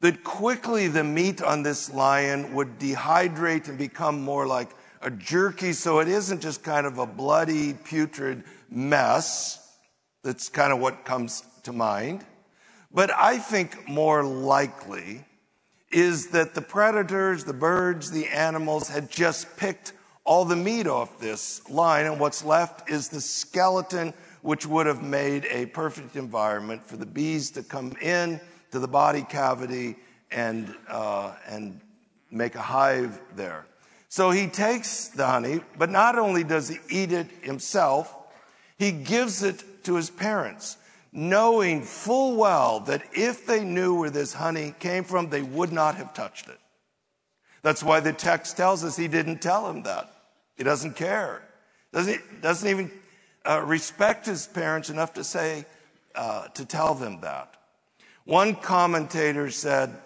that 0.02 0.24
quickly 0.24 0.88
the 0.88 1.04
meat 1.04 1.40
on 1.40 1.62
this 1.62 1.92
lion 1.94 2.52
would 2.54 2.78
dehydrate 2.78 3.68
and 3.68 3.78
become 3.78 4.20
more 4.20 4.46
like 4.46 4.68
a 5.00 5.10
jerky. 5.10 5.72
So 5.72 6.00
it 6.00 6.08
isn't 6.08 6.42
just 6.42 6.62
kind 6.62 6.86
of 6.86 6.98
a 6.98 7.06
bloody, 7.06 7.72
putrid 7.72 8.42
mess. 8.68 9.78
That's 10.24 10.48
kind 10.48 10.72
of 10.72 10.80
what 10.80 11.04
comes 11.04 11.44
to 11.62 11.72
mind. 11.72 12.26
But 12.92 13.12
I 13.12 13.38
think 13.38 13.88
more 13.88 14.24
likely 14.24 15.24
is 15.92 16.28
that 16.28 16.54
the 16.54 16.62
predators, 16.62 17.44
the 17.44 17.52
birds, 17.52 18.10
the 18.10 18.26
animals 18.26 18.88
had 18.88 19.08
just 19.08 19.56
picked 19.56 19.92
all 20.24 20.44
the 20.44 20.56
meat 20.56 20.86
off 20.86 21.20
this 21.20 21.68
line, 21.68 22.06
and 22.06 22.18
what's 22.18 22.44
left 22.44 22.90
is 22.90 23.08
the 23.08 23.20
skeleton, 23.20 24.14
which 24.40 24.66
would 24.66 24.86
have 24.86 25.02
made 25.02 25.46
a 25.50 25.66
perfect 25.66 26.16
environment 26.16 26.84
for 26.84 26.96
the 26.96 27.06
bees 27.06 27.50
to 27.52 27.62
come 27.62 27.94
in 28.00 28.40
to 28.72 28.78
the 28.78 28.88
body 28.88 29.22
cavity 29.22 29.96
and, 30.30 30.74
uh, 30.88 31.34
and 31.48 31.80
make 32.30 32.54
a 32.54 32.60
hive 32.60 33.20
there. 33.36 33.66
So 34.08 34.30
he 34.30 34.46
takes 34.48 35.08
the 35.08 35.26
honey, 35.26 35.60
but 35.78 35.90
not 35.90 36.18
only 36.18 36.44
does 36.44 36.68
he 36.68 36.78
eat 36.90 37.12
it 37.12 37.28
himself, 37.42 38.14
he 38.78 38.92
gives 38.92 39.42
it 39.42 39.84
to 39.84 39.96
his 39.96 40.10
parents 40.10 40.76
knowing 41.12 41.82
full 41.82 42.36
well 42.36 42.80
that 42.80 43.02
if 43.12 43.46
they 43.46 43.62
knew 43.62 43.94
where 43.94 44.10
this 44.10 44.32
honey 44.32 44.74
came 44.80 45.04
from, 45.04 45.28
they 45.28 45.42
would 45.42 45.70
not 45.70 45.94
have 45.96 46.14
touched 46.14 46.48
it. 46.48 46.58
That's 47.62 47.82
why 47.82 48.00
the 48.00 48.12
text 48.12 48.56
tells 48.56 48.82
us 48.82 48.96
he 48.96 49.08
didn't 49.08 49.42
tell 49.42 49.68
him 49.68 49.82
that. 49.82 50.10
He 50.56 50.64
doesn't 50.64 50.96
care. 50.96 51.42
Doesn't, 51.92 52.40
doesn't 52.40 52.68
even 52.68 52.90
uh, 53.44 53.62
respect 53.64 54.26
his 54.26 54.46
parents 54.46 54.88
enough 54.88 55.12
to 55.14 55.24
say, 55.24 55.66
uh, 56.14 56.48
to 56.48 56.64
tell 56.64 56.94
them 56.94 57.20
that. 57.20 57.54
One 58.24 58.54
commentator 58.54 59.50
said 59.50 59.96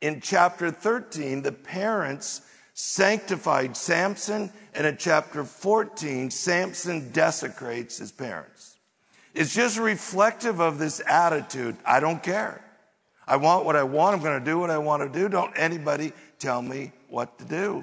in 0.00 0.20
chapter 0.20 0.70
13, 0.70 1.42
the 1.42 1.52
parents 1.52 2.42
sanctified 2.74 3.76
Samson, 3.76 4.52
and 4.74 4.86
in 4.86 4.96
chapter 4.96 5.44
14, 5.44 6.30
Samson 6.30 7.10
desecrates 7.12 7.98
his 7.98 8.12
parents. 8.12 8.76
It's 9.34 9.54
just 9.54 9.78
reflective 9.78 10.60
of 10.60 10.78
this 10.78 11.00
attitude. 11.06 11.76
I 11.86 12.00
don't 12.00 12.22
care. 12.22 12.62
I 13.26 13.36
want 13.36 13.64
what 13.64 13.76
I 13.76 13.82
want. 13.82 14.16
I'm 14.16 14.22
going 14.22 14.38
to 14.38 14.44
do 14.44 14.58
what 14.58 14.70
I 14.70 14.78
want 14.78 15.02
to 15.02 15.18
do. 15.18 15.28
Don't 15.28 15.52
anybody 15.56 16.12
tell 16.38 16.60
me 16.60 16.92
what 17.08 17.38
to 17.38 17.44
do. 17.44 17.82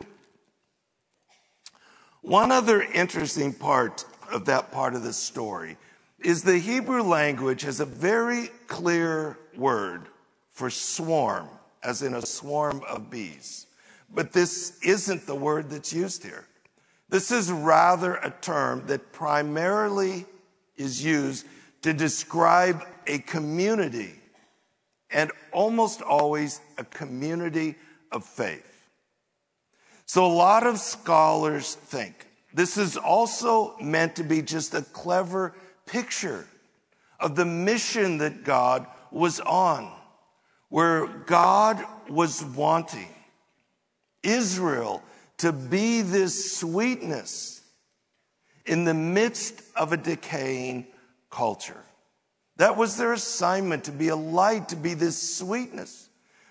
One 2.21 2.51
other 2.51 2.81
interesting 2.81 3.53
part 3.53 4.05
of 4.31 4.45
that 4.45 4.71
part 4.71 4.93
of 4.93 5.03
the 5.03 5.13
story 5.13 5.77
is 6.21 6.43
the 6.43 6.57
Hebrew 6.57 7.03
language 7.03 7.61
has 7.61 7.79
a 7.79 7.85
very 7.85 8.47
clear 8.67 9.37
word 9.55 10.07
for 10.51 10.69
swarm, 10.69 11.47
as 11.83 12.01
in 12.01 12.13
a 12.13 12.25
swarm 12.25 12.81
of 12.87 13.09
bees. 13.09 13.67
But 14.13 14.33
this 14.33 14.79
isn't 14.83 15.25
the 15.25 15.35
word 15.35 15.69
that's 15.69 15.93
used 15.93 16.23
here. 16.23 16.45
This 17.09 17.31
is 17.31 17.51
rather 17.51 18.15
a 18.15 18.33
term 18.41 18.85
that 18.87 19.11
primarily 19.11 20.25
is 20.77 21.03
used 21.03 21.45
to 21.81 21.93
describe 21.93 22.85
a 23.07 23.19
community 23.19 24.13
and 25.11 25.31
almost 25.51 26.01
always 26.01 26.61
a 26.77 26.83
community 26.83 27.75
of 28.11 28.23
faith. 28.23 28.65
So 30.05 30.25
a 30.25 30.27
lot 30.27 30.65
of 30.65 30.79
scholars 30.79 31.75
think 31.75 32.27
this 32.53 32.77
is 32.77 32.97
also 32.97 33.77
meant 33.77 34.15
to 34.15 34.23
be 34.23 34.41
just 34.41 34.73
a 34.73 34.81
clever 34.81 35.53
picture 35.91 36.47
of 37.19 37.35
the 37.35 37.45
mission 37.45 38.19
that 38.19 38.43
God 38.43 38.87
was 39.11 39.39
on, 39.39 39.91
where 40.69 41.07
God 41.07 41.83
was 42.07 42.43
wanting 42.43 43.09
Israel 44.23 45.03
to 45.37 45.51
be 45.51 46.01
this 46.01 46.57
sweetness 46.57 47.61
in 48.65 48.83
the 48.83 48.93
midst 48.93 49.63
of 49.75 49.93
a 49.93 49.97
decaying 49.97 50.87
culture. 51.29 51.83
That 52.57 52.77
was 52.77 52.97
their 52.97 53.13
assignment 53.13 53.85
to 53.85 53.91
be 53.91 54.09
a 54.09 54.15
light, 54.15 54.69
to 54.69 54.75
be 54.75 54.93
this 54.93 55.37
sweetness. 55.37 56.09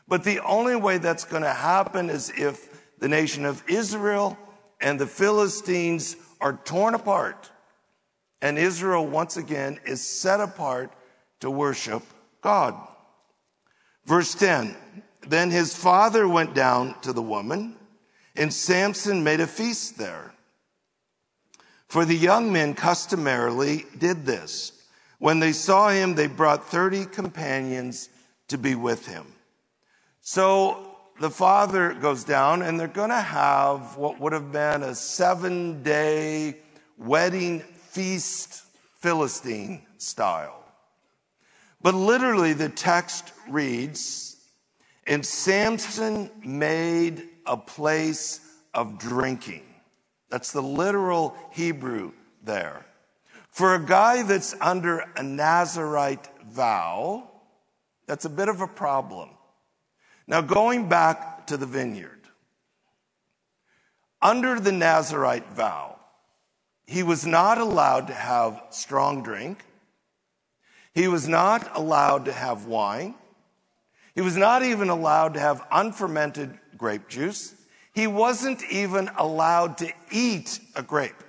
But 0.09 0.25
the 0.25 0.41
only 0.41 0.75
way 0.75 0.99
that's 0.99 1.25
going 1.25 1.43
to 1.43 1.53
happen 1.53 2.09
is 2.09 2.33
if 2.37 2.99
the 2.99 3.09
nation 3.09 3.45
of 3.45 3.63
Israel 3.69 4.39
and 4.81 4.99
the 4.99 5.07
Philistines 5.07 6.17
are 6.41 6.55
torn 6.65 6.95
apart. 6.95 7.51
And 8.41 8.59
Israel, 8.59 9.07
once 9.07 9.37
again, 9.37 9.81
is 9.85 10.05
set 10.05 10.41
apart 10.41 10.93
to 11.41 11.51
worship 11.51 12.03
God. 12.41 12.75
Verse 14.05 14.35
10 14.35 14.77
Then 15.27 15.51
his 15.51 15.75
father 15.75 16.29
went 16.29 16.55
down 16.55 17.01
to 17.03 17.13
the 17.13 17.23
woman, 17.23 17.77
and 18.37 18.53
Samson 18.53 19.25
made 19.25 19.41
a 19.41 19.47
feast 19.47 19.99
there. 19.99 20.33
For 21.89 22.05
the 22.05 22.17
young 22.17 22.53
men 22.53 22.75
customarily 22.75 23.87
did 23.97 24.27
this. 24.27 24.73
When 25.19 25.41
they 25.41 25.53
saw 25.53 25.89
him, 25.89 26.15
they 26.15 26.27
brought 26.27 26.71
30 26.71 27.07
companions 27.07 28.09
to 28.49 28.59
be 28.59 28.75
with 28.75 29.07
him. 29.07 29.27
So 30.21 30.97
the 31.19 31.31
father 31.31 31.95
goes 31.95 32.25
down, 32.25 32.63
and 32.63 32.79
they're 32.79 32.89
going 32.89 33.11
to 33.11 33.17
have 33.17 33.97
what 33.97 34.21
would 34.21 34.33
have 34.33 34.53
been 34.53 34.83
a 34.83 34.95
seven 34.95 35.83
day 35.83 36.57
wedding 36.97 37.65
feast, 37.89 38.63
Philistine 39.01 39.83
style. 39.99 40.65
But 41.81 41.95
literally, 41.95 42.53
the 42.53 42.69
text 42.69 43.33
reads, 43.49 44.37
and 45.07 45.25
Samson 45.25 46.31
made 46.45 47.29
a 47.47 47.57
place 47.57 48.41
of 48.75 48.99
drinking. 48.99 49.63
That's 50.29 50.53
the 50.53 50.63
literal 50.63 51.37
Hebrew 51.53 52.13
there. 52.43 52.85
For 53.51 53.75
a 53.75 53.85
guy 53.85 54.23
that's 54.23 54.55
under 54.61 55.05
a 55.17 55.23
Nazarite 55.23 56.29
vow, 56.47 57.31
that's 58.07 58.25
a 58.25 58.31
bit 58.31 58.49
of 58.49 58.61
a 58.61 58.69
problem. 58.69 59.31
Now, 60.27 60.41
going 60.43 60.89
back 60.89 61.47
to 61.47 61.57
the 61.57 61.67
vineyard, 61.67 62.29
under 64.21 64.61
the 64.61 64.73
Nazarite 64.73 65.51
vow, 65.53 65.98
he 66.89 67.03
was 67.03 67.27
not 67.27 67.59
allowed 67.59 68.07
to 68.07 68.15
have 68.15 68.63
strong 68.71 69.23
drink. 69.23 69.63
He 70.95 71.07
was 71.07 71.29
not 71.29 71.77
allowed 71.77 72.25
to 72.25 72.33
have 72.33 72.65
wine. 72.65 73.15
He 74.15 74.23
was 74.23 74.39
not 74.39 74.63
even 74.63 74.89
allowed 74.89 75.35
to 75.35 75.41
have 75.41 75.63
unfermented 75.71 76.59
grape 76.79 77.07
juice. 77.07 77.55
He 77.93 78.07
wasn't 78.07 78.65
even 78.71 79.11
allowed 79.19 79.77
to 79.79 79.93
eat 80.11 80.61
a 80.75 80.83
grape. 80.83 81.23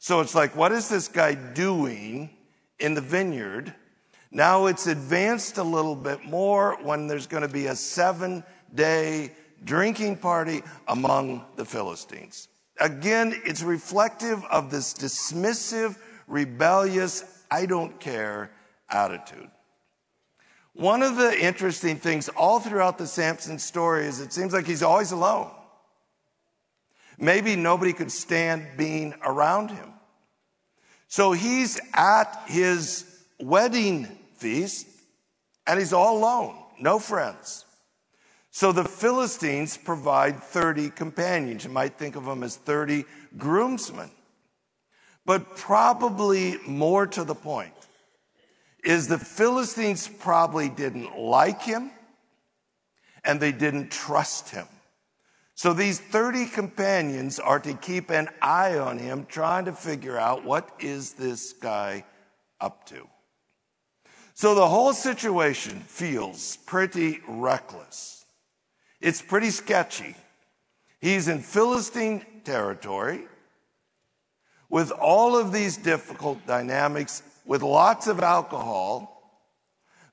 So 0.00 0.20
it's 0.20 0.34
like, 0.34 0.54
what 0.54 0.70
is 0.70 0.90
this 0.90 1.08
guy 1.08 1.34
doing 1.34 2.28
in 2.78 2.92
the 2.92 3.00
vineyard? 3.00 3.72
Now 4.30 4.66
it's 4.66 4.86
advanced 4.86 5.56
a 5.56 5.64
little 5.64 5.96
bit 5.96 6.26
more 6.26 6.76
when 6.82 7.06
there's 7.06 7.26
going 7.26 7.42
to 7.42 7.48
be 7.48 7.68
a 7.68 7.74
seven 7.74 8.44
day 8.74 9.32
drinking 9.64 10.18
party 10.18 10.62
among 10.86 11.42
the 11.56 11.64
Philistines. 11.64 12.48
Again, 12.80 13.40
it's 13.44 13.62
reflective 13.62 14.44
of 14.44 14.70
this 14.70 14.92
dismissive, 14.94 15.96
rebellious, 16.26 17.24
I 17.50 17.66
don't 17.66 17.98
care 18.00 18.50
attitude. 18.90 19.50
One 20.74 21.02
of 21.02 21.16
the 21.16 21.38
interesting 21.38 21.96
things 21.96 22.28
all 22.28 22.60
throughout 22.60 22.98
the 22.98 23.06
Samson 23.06 23.58
story 23.58 24.06
is 24.06 24.20
it 24.20 24.32
seems 24.32 24.52
like 24.52 24.66
he's 24.66 24.82
always 24.82 25.12
alone. 25.12 25.50
Maybe 27.18 27.56
nobody 27.56 27.94
could 27.94 28.12
stand 28.12 28.66
being 28.76 29.14
around 29.22 29.70
him. 29.70 29.94
So 31.08 31.32
he's 31.32 31.80
at 31.94 32.42
his 32.46 33.06
wedding 33.40 34.06
feast 34.34 34.86
and 35.66 35.78
he's 35.78 35.92
all 35.92 36.18
alone, 36.18 36.56
no 36.78 36.98
friends. 36.98 37.65
So 38.56 38.72
the 38.72 38.84
Philistines 38.84 39.76
provide 39.76 40.42
30 40.42 40.88
companions. 40.88 41.64
You 41.64 41.70
might 41.70 41.98
think 41.98 42.16
of 42.16 42.24
them 42.24 42.42
as 42.42 42.56
30 42.56 43.04
groomsmen. 43.36 44.10
But 45.26 45.56
probably 45.56 46.56
more 46.66 47.06
to 47.06 47.22
the 47.22 47.34
point 47.34 47.74
is 48.82 49.08
the 49.08 49.18
Philistines 49.18 50.08
probably 50.08 50.70
didn't 50.70 51.18
like 51.18 51.60
him 51.60 51.90
and 53.26 53.40
they 53.40 53.52
didn't 53.52 53.90
trust 53.90 54.48
him. 54.48 54.66
So 55.54 55.74
these 55.74 56.00
30 56.00 56.46
companions 56.46 57.38
are 57.38 57.60
to 57.60 57.74
keep 57.74 58.08
an 58.08 58.30
eye 58.40 58.78
on 58.78 58.98
him, 58.98 59.26
trying 59.26 59.66
to 59.66 59.72
figure 59.74 60.16
out 60.16 60.46
what 60.46 60.70
is 60.78 61.12
this 61.12 61.52
guy 61.52 62.06
up 62.58 62.86
to. 62.86 63.06
So 64.32 64.54
the 64.54 64.66
whole 64.66 64.94
situation 64.94 65.80
feels 65.80 66.56
pretty 66.64 67.20
reckless. 67.28 68.15
It's 69.00 69.22
pretty 69.22 69.50
sketchy. 69.50 70.16
He's 71.00 71.28
in 71.28 71.40
Philistine 71.40 72.24
territory 72.44 73.26
with 74.68 74.90
all 74.90 75.36
of 75.36 75.52
these 75.52 75.76
difficult 75.76 76.44
dynamics, 76.46 77.22
with 77.44 77.62
lots 77.62 78.06
of 78.06 78.20
alcohol, 78.20 79.12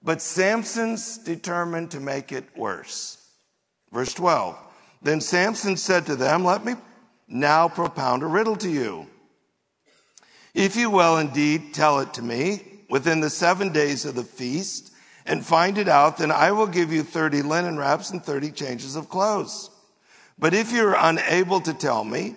but 0.04 0.22
Samson's 0.22 1.18
determined 1.18 1.92
to 1.92 2.00
make 2.00 2.32
it 2.32 2.46
worse. 2.56 3.18
Verse 3.92 4.14
12. 4.14 4.58
Then 5.02 5.22
Samson 5.22 5.78
said 5.78 6.06
to 6.06 6.16
them, 6.16 6.44
Let 6.44 6.66
me 6.66 6.76
now 7.28 7.68
propound 7.68 8.24
a 8.24 8.28
riddle 8.28 8.56
to 8.58 8.70
you. 8.70 9.08
If 10.54 10.76
you 10.76 10.90
will 10.90 11.18
indeed 11.18 11.74
tell 11.74 12.00
it 12.00 12.14
to 12.16 12.22
me 12.22 12.84
within 12.90 13.22
the 13.22 13.30
seven 13.30 13.74
days 13.74 14.06
of 14.06 14.16
the 14.16 14.24
feast 14.24 14.93
and 15.26 15.46
find 15.46 15.78
it 15.78 15.88
out, 15.88 16.18
then 16.18 16.32
I 16.32 16.52
will 16.52 16.68
give 16.68 16.92
you 16.92 17.04
30 17.04 17.42
linen 17.44 17.78
wraps 17.78 18.10
and 18.10 18.24
30 18.24 18.52
changes 18.52 18.96
of 18.96 19.10
clothes. 19.10 19.70
But 20.38 20.54
if 20.54 20.72
you're 20.72 20.96
unable 20.98 21.62
to 21.62 21.74
tell 21.74 22.04
me, 22.04 22.36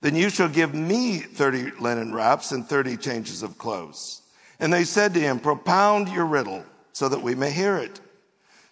then 0.00 0.14
you 0.14 0.30
shall 0.30 0.48
give 0.48 0.74
me 0.74 1.18
30 1.18 1.72
linen 1.80 2.12
wraps 2.12 2.52
and 2.52 2.66
30 2.66 2.96
changes 2.98 3.42
of 3.42 3.58
clothes. 3.58 4.22
And 4.60 4.72
they 4.72 4.84
said 4.84 5.14
to 5.14 5.20
him, 5.20 5.40
Propound 5.40 6.08
your 6.08 6.26
riddle 6.26 6.64
so 6.92 7.08
that 7.08 7.22
we 7.22 7.34
may 7.34 7.50
hear 7.50 7.76
it. 7.76 8.00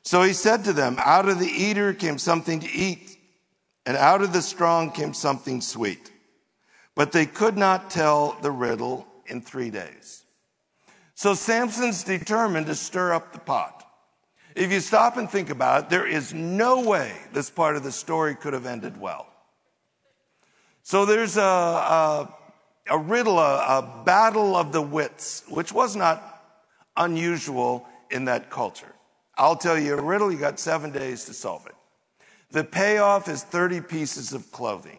So 0.03 0.23
he 0.23 0.33
said 0.33 0.65
to 0.65 0.73
them, 0.73 0.97
Out 0.99 1.29
of 1.29 1.41
the 1.41 1.47
eater 1.47 1.93
came 1.93 2.19
something 2.19 2.61
to 2.61 2.71
eat, 2.71 3.19
and 3.85 3.97
out 3.97 4.23
of 4.23 4.33
the 4.33 4.43
strong 4.43 4.93
came 4.93 5.15
something 5.15 5.61
sweet. 5.61 6.13
But 6.95 7.13
they 7.13 7.27
could 7.27 7.57
not 7.57 7.91
tell 7.91 8.37
the 8.41 8.51
riddle 8.53 9.07
in 9.27 9.41
three 9.41 9.71
days. 9.71 10.23
So 11.17 11.33
Samson's 11.33 12.05
determined 12.05 12.67
to 12.67 12.75
stir 12.75 13.15
up 13.15 13.33
the 13.33 13.39
pot. 13.39 13.91
If 14.55 14.71
you 14.71 14.81
stop 14.81 15.17
and 15.17 15.31
think 15.31 15.49
about 15.49 15.85
it, 15.85 15.91
there 15.91 16.07
is 16.07 16.35
no 16.35 16.83
way 16.83 17.11
this 17.33 17.49
part 17.49 17.75
of 17.75 17.83
the 17.83 17.91
story 17.91 18.35
could 18.35 18.53
have 18.53 18.67
ended 18.67 19.01
well. 19.01 19.27
So 20.83 21.07
there's 21.07 21.39
a, 21.39 21.41
a, 21.41 22.35
a 22.91 22.99
riddle, 22.99 23.39
a, 23.39 23.79
a 23.79 24.03
battle 24.05 24.55
of 24.57 24.73
the 24.73 24.83
wits, 24.83 25.43
which 25.49 25.73
was 25.73 25.97
not 25.97 26.45
unusual 26.99 27.87
in 28.11 28.27
that 28.27 28.51
culture. 28.51 28.95
I'll 29.39 29.57
tell 29.57 29.79
you 29.79 29.97
a 29.97 30.03
riddle, 30.03 30.31
you 30.31 30.39
got 30.39 30.61
seven 30.61 30.91
days 30.91 31.25
to 31.25 31.33
solve 31.33 31.65
it. 31.65 31.75
The 32.51 32.63
payoff 32.63 33.27
is 33.27 33.43
30 33.43 33.81
pieces 33.81 34.35
of 34.35 34.53
clothing. 34.53 34.99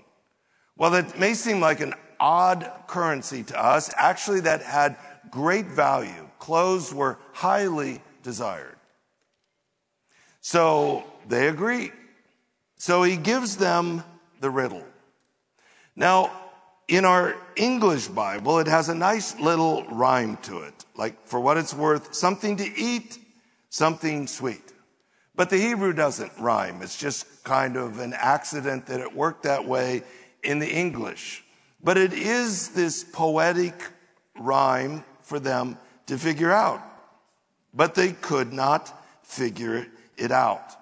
Well, 0.78 0.90
that 0.92 1.20
may 1.20 1.36
seem 1.36 1.60
like 1.60 1.80
an 1.80 1.94
odd 2.20 2.72
currency 2.88 3.44
to 3.44 3.64
us. 3.64 3.92
Actually, 3.96 4.42
that 4.42 4.64
had 4.64 4.98
great 5.32 5.68
value. 5.68 6.30
Clothes 6.40 6.94
were 6.94 7.18
highly 7.34 8.02
desired. 8.24 8.76
So 10.42 11.04
they 11.28 11.48
agree. 11.48 11.92
So 12.78 13.04
he 13.04 13.18
gives 13.18 13.58
them 13.58 14.04
the 14.40 14.50
riddle. 14.50 14.84
Now, 15.96 16.32
in 16.88 17.04
our 17.04 17.36
English 17.56 18.08
Bible, 18.08 18.60
it 18.60 18.68
has 18.68 18.88
a 18.88 18.96
nice 18.96 19.38
little 19.40 19.84
rhyme 19.88 20.38
to 20.44 20.60
it. 20.60 20.86
Like, 20.96 21.28
for 21.28 21.40
what 21.40 21.58
it's 21.58 21.74
worth, 21.74 22.14
something 22.14 22.56
to 22.58 22.80
eat 22.80 23.20
something 23.70 24.28
sweet. 24.28 24.74
But 25.36 25.50
the 25.50 25.58
Hebrew 25.58 25.94
doesn't 25.94 26.32
rhyme. 26.40 26.82
It's 26.82 26.98
just 26.98 27.44
kind 27.44 27.76
of 27.76 28.00
an 28.00 28.14
accident 28.14 28.86
that 28.88 29.00
it 29.00 29.14
worked 29.14 29.44
that 29.44 29.68
way 29.68 30.04
in 30.44 30.60
the 30.60 30.70
English. 30.70 31.44
But 31.84 31.98
it 31.98 32.14
is 32.14 32.70
this 32.70 33.04
poetic 33.04 33.92
rhyme 34.40 35.04
for 35.28 35.40
them 35.40 35.78
to 36.06 36.18
figure 36.18 36.52
out. 36.52 36.82
But 37.74 37.96
they 37.96 38.14
could 38.14 38.54
not 38.54 38.92
figure 39.24 39.86
it 40.18 40.32
out. 40.32 40.74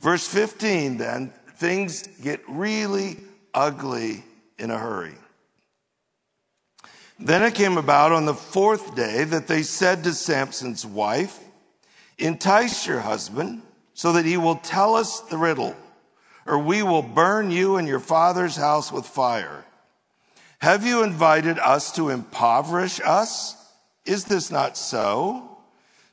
Verse 0.00 0.28
15 0.28 0.98
then, 0.98 1.32
things 1.56 2.06
get 2.22 2.40
really 2.46 3.16
ugly 3.54 4.22
in 4.58 4.70
a 4.70 4.78
hurry. 4.78 5.14
Then 7.18 7.42
it 7.42 7.54
came 7.54 7.78
about 7.78 8.12
on 8.12 8.26
the 8.26 8.34
fourth 8.34 8.94
day 8.94 9.24
that 9.24 9.46
they 9.46 9.62
said 9.62 10.04
to 10.04 10.12
Samson's 10.12 10.84
wife, 10.84 11.38
Entice 12.18 12.86
your 12.86 13.00
husband 13.00 13.62
so 13.94 14.12
that 14.12 14.26
he 14.26 14.36
will 14.36 14.56
tell 14.56 14.94
us 14.94 15.20
the 15.20 15.38
riddle, 15.38 15.74
or 16.46 16.58
we 16.58 16.82
will 16.82 17.02
burn 17.02 17.50
you 17.50 17.76
and 17.76 17.88
your 17.88 18.00
father's 18.00 18.56
house 18.56 18.92
with 18.92 19.06
fire. 19.06 19.64
Have 20.62 20.86
you 20.86 21.02
invited 21.02 21.58
us 21.58 21.90
to 21.96 22.10
impoverish 22.10 23.00
us? 23.04 23.56
Is 24.04 24.26
this 24.26 24.52
not 24.52 24.76
so? 24.76 25.58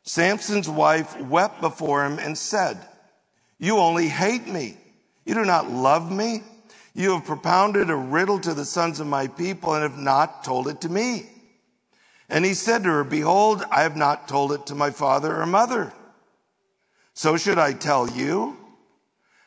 Samson's 0.02 0.68
wife 0.68 1.22
wept 1.22 1.62
before 1.62 2.04
him 2.04 2.18
and 2.18 2.36
said, 2.36 2.80
You 3.60 3.78
only 3.78 4.08
hate 4.08 4.48
me. 4.48 4.76
You 5.24 5.36
do 5.36 5.46
not 5.46 5.70
love 5.70 6.12
me. 6.12 6.42
You 6.96 7.14
have 7.14 7.26
propounded 7.26 7.92
a 7.92 7.96
riddle 7.96 8.40
to 8.40 8.56
the 8.56 8.66
sons 8.66 9.00
of 9.00 9.06
my 9.06 9.28
people 9.28 9.76
and 9.76 9.84
have 9.84 10.00
not 10.00 10.44
told 10.44 10.68
it 10.68 10.82
to 10.82 10.90
me. 10.90 11.30
And 12.28 12.44
he 12.44 12.56
said 12.56 12.82
to 12.86 12.90
her, 12.90 13.04
Behold, 13.04 13.64
I 13.70 13.84
have 13.84 13.96
not 13.96 14.28
told 14.28 14.52
it 14.54 14.66
to 14.66 14.74
my 14.74 14.90
father 14.90 15.40
or 15.40 15.46
mother. 15.46 15.94
So 17.14 17.38
should 17.38 17.60
I 17.60 17.74
tell 17.74 18.10
you? 18.10 18.58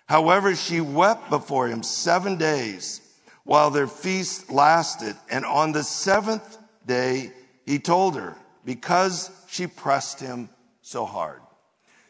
However, 0.06 0.54
she 0.54 0.80
wept 0.80 1.28
before 1.28 1.66
him 1.66 1.82
seven 1.82 2.36
days 2.36 3.01
while 3.44 3.70
their 3.70 3.86
feast 3.86 4.50
lasted. 4.50 5.16
And 5.30 5.44
on 5.44 5.72
the 5.72 5.82
seventh 5.82 6.58
day, 6.86 7.32
he 7.66 7.78
told 7.78 8.16
her 8.16 8.36
because 8.64 9.30
she 9.48 9.66
pressed 9.66 10.20
him 10.20 10.48
so 10.82 11.04
hard. 11.04 11.40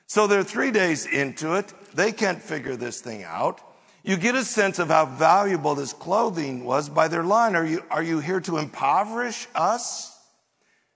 So 0.07 0.27
they're 0.27 0.45
three 0.45 0.71
days 0.71 1.07
into 1.07 1.55
it. 1.55 1.73
They 1.95 2.13
can't 2.13 2.43
figure 2.43 2.77
this 2.77 3.01
thing 3.01 3.25
out. 3.25 3.61
You 4.05 4.17
get 4.17 4.35
a 4.35 4.45
sense 4.45 4.79
of 4.79 4.89
how 4.89 5.07
valuable 5.07 5.75
this 5.75 5.93
clothing 5.93 6.65
was 6.65 6.89
by 6.89 7.09
their 7.09 7.23
line. 7.23 7.55
Are 7.55 7.65
you, 7.65 7.85
are 7.91 8.03
you 8.03 8.19
here 8.19 8.41
to 8.41 8.59
impoverish 8.59 9.47
us? 9.55 10.19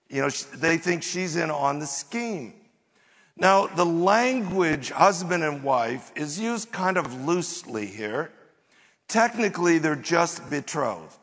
You 0.08 0.22
know, 0.22 0.28
they 0.28 0.76
think 0.76 1.02
she's 1.02 1.36
in 1.36 1.50
on 1.50 1.78
the 1.78 1.86
scheme. 1.86 2.54
Now, 3.36 3.66
the 3.66 3.86
language 3.86 4.90
husband 4.90 5.44
and 5.44 5.62
wife 5.62 6.10
is 6.16 6.40
used 6.40 6.72
kind 6.72 6.96
of 6.96 7.26
loosely 7.26 7.86
here. 7.86 8.32
Technically, 9.08 9.78
they're 9.78 9.96
just 9.96 10.48
betrothed. 10.50 11.16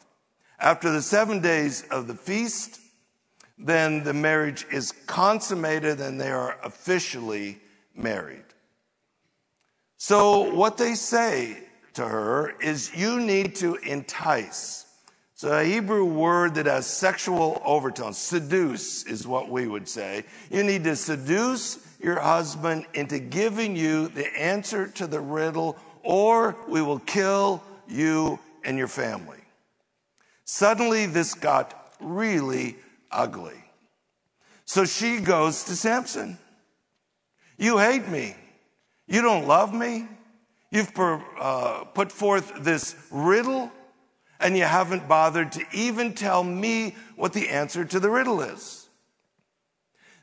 After 0.59 0.91
the 0.91 1.01
seven 1.01 1.41
days 1.41 1.83
of 1.91 2.07
the 2.07 2.15
feast, 2.15 2.79
then 3.57 4.03
the 4.03 4.13
marriage 4.13 4.65
is 4.71 4.93
consummated 5.05 5.99
and 5.99 6.19
they 6.19 6.31
are 6.31 6.57
officially 6.63 7.59
married. 7.95 8.45
So, 9.97 10.53
what 10.53 10.77
they 10.77 10.95
say 10.95 11.57
to 11.93 12.07
her 12.07 12.55
is, 12.61 12.95
You 12.95 13.19
need 13.19 13.55
to 13.55 13.75
entice 13.75 14.83
so 15.43 15.51
a 15.51 15.65
Hebrew 15.65 16.05
word 16.05 16.55
that 16.55 16.67
has 16.67 16.87
sexual 16.87 17.61
overtones, 17.65 18.17
seduce 18.17 19.03
is 19.03 19.27
what 19.27 19.49
we 19.49 19.67
would 19.67 19.89
say. 19.89 20.23
You 20.49 20.63
need 20.63 20.85
to 20.85 20.95
seduce 20.95 21.85
your 21.99 22.17
husband 22.17 22.85
into 22.93 23.19
giving 23.19 23.75
you 23.75 24.07
the 24.07 24.25
answer 24.39 24.87
to 24.87 25.05
the 25.05 25.19
riddle, 25.19 25.75
or 26.01 26.55
we 26.69 26.81
will 26.81 26.99
kill 26.99 27.61
you 27.87 28.39
and 28.63 28.77
your 28.77 28.87
family. 28.87 29.39
Suddenly, 30.45 31.05
this 31.05 31.33
got 31.33 31.93
really 31.99 32.75
ugly. 33.11 33.63
So 34.65 34.85
she 34.85 35.19
goes 35.19 35.63
to 35.65 35.75
Samson. 35.75 36.37
You 37.57 37.77
hate 37.77 38.07
me. 38.07 38.35
You 39.07 39.21
don't 39.21 39.47
love 39.47 39.73
me. 39.73 40.07
You've 40.71 40.91
uh, 40.97 41.83
put 41.93 42.11
forth 42.11 42.51
this 42.59 42.95
riddle, 43.11 43.71
and 44.39 44.57
you 44.57 44.63
haven't 44.63 45.07
bothered 45.07 45.51
to 45.53 45.65
even 45.71 46.13
tell 46.13 46.43
me 46.43 46.95
what 47.15 47.33
the 47.33 47.49
answer 47.49 47.85
to 47.85 47.99
the 47.99 48.09
riddle 48.09 48.41
is. 48.41 48.89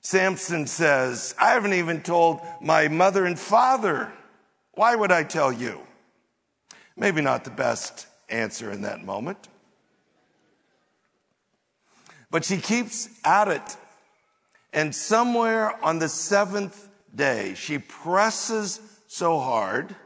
Samson 0.00 0.66
says, 0.66 1.34
I 1.38 1.50
haven't 1.50 1.74
even 1.74 2.02
told 2.02 2.40
my 2.60 2.88
mother 2.88 3.26
and 3.26 3.38
father. 3.38 4.12
Why 4.72 4.96
would 4.96 5.12
I 5.12 5.22
tell 5.22 5.52
you? 5.52 5.80
Maybe 7.00 7.22
not 7.22 7.44
the 7.44 7.50
best 7.50 8.06
answer 8.28 8.70
in 8.70 8.82
that 8.82 9.02
moment. 9.02 9.48
But 12.30 12.44
she 12.44 12.58
keeps 12.58 13.08
at 13.24 13.48
it. 13.48 13.76
And 14.74 14.94
somewhere 14.94 15.82
on 15.82 15.98
the 15.98 16.10
seventh 16.10 16.90
day, 17.14 17.54
she 17.54 17.78
presses 17.78 18.80
so 19.06 19.38
hard 19.38 19.96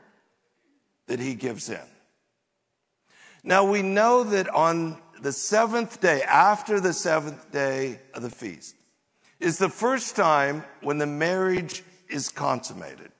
that 1.08 1.18
he 1.18 1.34
gives 1.34 1.68
in. 1.68 1.80
Now 3.42 3.64
we 3.64 3.82
know 3.82 4.22
that 4.22 4.48
on 4.48 4.96
the 5.20 5.32
seventh 5.32 6.00
day, 6.00 6.22
after 6.22 6.78
the 6.78 6.92
seventh 6.92 7.50
day 7.50 7.98
of 8.14 8.22
the 8.22 8.30
feast, 8.30 8.76
is 9.40 9.58
the 9.58 9.68
first 9.68 10.14
time 10.14 10.62
when 10.80 10.98
the 10.98 11.06
marriage 11.06 11.82
is 12.08 12.28
consummated. 12.28 13.10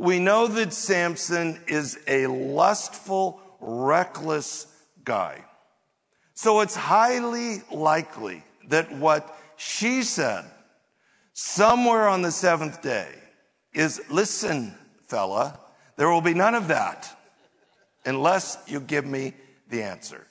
We 0.00 0.18
know 0.18 0.46
that 0.46 0.72
Samson 0.72 1.60
is 1.66 1.98
a 2.08 2.26
lustful, 2.26 3.38
reckless 3.60 4.66
guy. 5.04 5.44
So 6.32 6.60
it's 6.60 6.74
highly 6.74 7.60
likely 7.70 8.42
that 8.68 8.90
what 8.96 9.38
she 9.58 10.02
said 10.02 10.46
somewhere 11.34 12.08
on 12.08 12.22
the 12.22 12.30
seventh 12.30 12.80
day 12.80 13.10
is 13.74 14.00
listen, 14.08 14.74
fella, 15.06 15.60
there 15.98 16.08
will 16.08 16.22
be 16.22 16.32
none 16.32 16.54
of 16.54 16.68
that 16.68 17.14
unless 18.06 18.56
you 18.66 18.80
give 18.80 19.04
me 19.04 19.34
the 19.68 19.82
answer. 19.82 20.26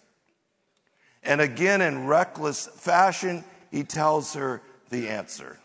And 1.21 1.41
again, 1.41 1.81
in 1.81 2.07
reckless 2.07 2.65
fashion, 2.65 3.43
he 3.69 3.83
tells 3.83 4.33
her 4.33 4.63
the 4.89 5.09
answer. 5.09 5.58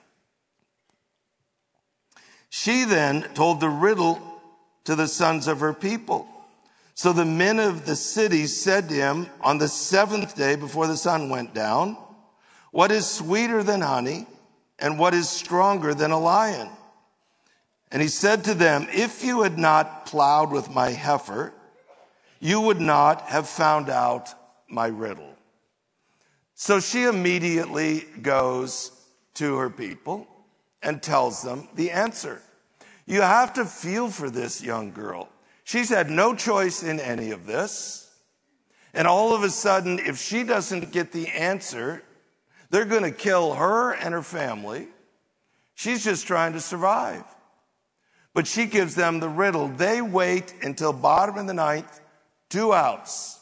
She 2.57 2.85
then 2.85 3.23
told 3.35 3.59
the 3.59 3.69
riddle 3.69 4.23
to 4.85 4.95
the 4.95 5.09
sons 5.09 5.49
of 5.49 5.59
her 5.59 5.75
people. 5.75 6.29
So 6.95 7.13
the 7.13 7.25
men 7.25 7.59
of 7.59 7.85
the 7.85 7.97
city 7.97 8.47
said 8.47 8.89
to 8.89 8.95
him 8.95 9.27
on 9.41 9.59
the 9.59 9.67
seventh 9.67 10.37
day 10.37 10.55
before 10.55 10.87
the 10.87 10.97
sun 10.97 11.31
went 11.31 11.53
down, 11.53 11.97
What 12.71 12.93
is 12.93 13.11
sweeter 13.11 13.65
than 13.65 13.81
honey, 13.81 14.29
and 14.79 15.01
what 15.01 15.15
is 15.15 15.29
stronger 15.29 15.95
than 15.95 16.13
a 16.13 16.19
lion? 16.19 16.69
And 17.91 18.01
he 18.01 18.07
said 18.07 18.45
to 18.45 18.55
them, 18.55 18.87
If 18.93 19.25
you 19.25 19.43
had 19.43 19.59
not 19.59 20.07
plowed 20.07 20.53
with 20.53 20.71
my 20.71 20.91
heifer, 20.91 21.53
you 22.39 22.61
would 22.61 22.81
not 22.81 23.23
have 23.23 23.49
found 23.49 23.91
out 23.91 24.29
my 24.69 24.87
riddle. 24.87 25.35
So 26.55 26.79
she 26.79 27.03
immediately 27.03 28.07
goes 28.23 28.93
to 29.35 29.57
her 29.57 29.71
people 29.71 30.29
and 30.85 31.03
tells 31.03 31.43
them 31.43 31.67
the 31.75 31.91
answer. 31.91 32.41
You 33.07 33.21
have 33.21 33.55
to 33.55 33.65
feel 33.65 34.09
for 34.09 34.31
this 34.31 34.63
young 34.63 34.93
girl. 34.93 35.29
She's 35.65 35.89
had 35.89 36.11
no 36.11 36.35
choice 36.35 36.83
in 36.83 37.01
any 37.01 37.31
of 37.31 37.47
this. 37.47 38.11
And 38.93 39.07
all 39.09 39.35
of 39.35 39.43
a 39.43 39.51
sudden, 39.51 39.99
if 39.99 40.19
she 40.19 40.45
doesn't 40.45 40.93
get 40.93 41.13
the 41.13 41.29
answer, 41.29 42.03
they're 42.71 42.85
going 42.85 43.03
to 43.03 43.11
kill 43.11 43.55
her 43.55 43.93
and 43.93 44.15
her 44.15 44.23
family. 44.23 44.89
She's 45.75 46.05
just 46.05 46.27
trying 46.27 46.53
to 46.53 46.61
survive. 46.61 47.25
But 48.33 48.47
she 48.47 48.67
gives 48.67 48.95
them 48.95 49.21
the 49.21 49.29
riddle. 49.29 49.69
They 49.69 50.03
wait 50.03 50.55
until 50.63 50.93
bottom 50.93 51.39
of 51.39 51.47
the 51.47 51.55
ninth, 51.55 52.01
two 52.49 52.73
outs, 52.73 53.39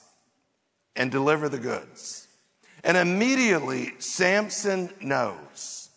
and 0.97 1.11
deliver 1.11 1.49
the 1.49 1.59
goods. 1.59 2.29
And 2.85 2.97
immediately 2.97 3.93
Samson 3.99 4.91
knows 5.01 5.89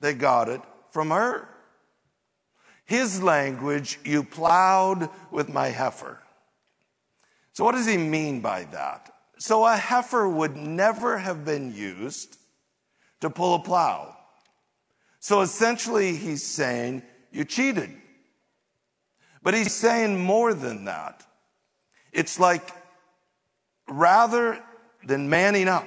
they 0.00 0.14
got 0.14 0.48
it 0.48 0.62
from 0.90 1.10
her. 1.10 1.49
His 2.90 3.22
language, 3.22 4.00
you 4.04 4.24
plowed 4.24 5.10
with 5.30 5.48
my 5.48 5.68
heifer. 5.68 6.18
So 7.52 7.62
what 7.62 7.76
does 7.76 7.86
he 7.86 7.96
mean 7.96 8.40
by 8.40 8.64
that? 8.72 9.14
So 9.38 9.64
a 9.64 9.76
heifer 9.76 10.28
would 10.28 10.56
never 10.56 11.16
have 11.16 11.44
been 11.44 11.72
used 11.72 12.36
to 13.20 13.30
pull 13.30 13.54
a 13.54 13.60
plow. 13.60 14.16
So 15.20 15.40
essentially 15.42 16.16
he's 16.16 16.44
saying, 16.44 17.04
you 17.30 17.44
cheated. 17.44 17.90
But 19.40 19.54
he's 19.54 19.72
saying 19.72 20.18
more 20.18 20.52
than 20.52 20.86
that. 20.86 21.24
It's 22.12 22.40
like 22.40 22.72
rather 23.88 24.60
than 25.06 25.30
manning 25.30 25.68
up 25.68 25.86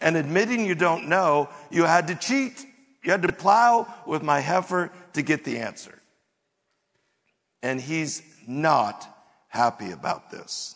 and 0.00 0.16
admitting 0.16 0.66
you 0.66 0.76
don't 0.76 1.08
know, 1.08 1.48
you 1.68 1.82
had 1.82 2.06
to 2.06 2.14
cheat. 2.14 2.64
You 3.02 3.10
had 3.10 3.22
to 3.22 3.32
plow 3.32 3.92
with 4.06 4.22
my 4.22 4.38
heifer 4.38 4.92
to 5.18 5.22
get 5.22 5.44
the 5.44 5.58
answer. 5.58 6.00
And 7.62 7.80
he's 7.80 8.22
not 8.46 9.06
happy 9.48 9.90
about 9.90 10.30
this. 10.30 10.74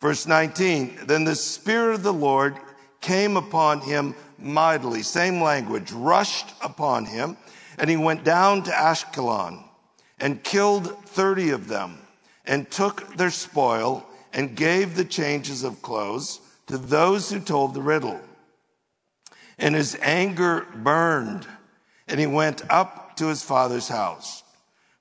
Verse 0.00 0.26
19, 0.26 1.00
then 1.04 1.24
the 1.24 1.34
Spirit 1.34 1.96
of 1.96 2.02
the 2.02 2.12
Lord 2.12 2.56
came 3.00 3.36
upon 3.36 3.80
him 3.80 4.14
mightily, 4.38 5.02
same 5.02 5.42
language, 5.42 5.92
rushed 5.92 6.46
upon 6.62 7.04
him, 7.04 7.36
and 7.76 7.90
he 7.90 7.96
went 7.96 8.24
down 8.24 8.62
to 8.62 8.70
Ashkelon 8.70 9.62
and 10.18 10.42
killed 10.42 11.04
30 11.06 11.50
of 11.50 11.68
them 11.68 11.98
and 12.46 12.70
took 12.70 13.16
their 13.16 13.30
spoil 13.30 14.06
and 14.32 14.56
gave 14.56 14.94
the 14.94 15.04
changes 15.04 15.64
of 15.64 15.82
clothes 15.82 16.40
to 16.66 16.78
those 16.78 17.30
who 17.30 17.40
told 17.40 17.74
the 17.74 17.82
riddle. 17.82 18.20
And 19.58 19.74
his 19.74 19.98
anger 20.00 20.66
burned 20.76 21.46
and 22.08 22.18
he 22.18 22.26
went 22.26 22.62
up 22.70 23.09
to 23.20 23.28
his 23.28 23.42
father's 23.42 23.88
house. 23.88 24.42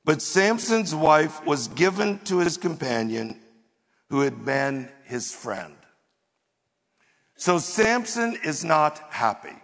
But 0.04 0.22
Samson's 0.22 0.94
wife 0.94 1.46
was 1.46 1.70
given 1.70 2.20
to 2.26 2.40
his 2.40 2.58
companion 2.58 3.40
who 4.10 4.22
had 4.22 4.44
been 4.44 4.90
his 5.06 5.34
friend. 5.34 5.74
So 7.38 7.60
Samson 7.60 8.38
is 8.44 8.66
not 8.66 9.00
happy. 9.10 9.56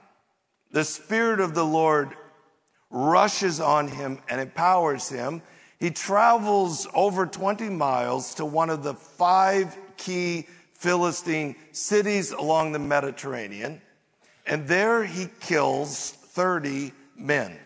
The 0.72 0.86
Spirit 0.86 1.42
of 1.42 1.54
the 1.54 1.66
Lord 1.66 2.16
rushes 2.90 3.60
on 3.60 3.90
him 3.90 4.20
and 4.30 4.40
empowers 4.40 5.10
him. 5.10 5.42
He 5.78 5.92
travels 5.92 6.88
over 6.94 7.26
20 7.26 7.68
miles 7.70 8.36
to 8.36 8.46
one 8.46 8.70
of 8.70 8.84
the 8.84 8.94
five 8.94 9.78
key 9.98 10.48
Philistine 10.72 11.58
cities 11.74 12.32
along 12.32 12.72
the 12.72 12.80
Mediterranean, 12.80 13.82
and 14.46 14.66
there 14.66 15.04
he 15.04 15.28
kills 15.42 16.12
30 16.12 16.94
men. 17.18 17.60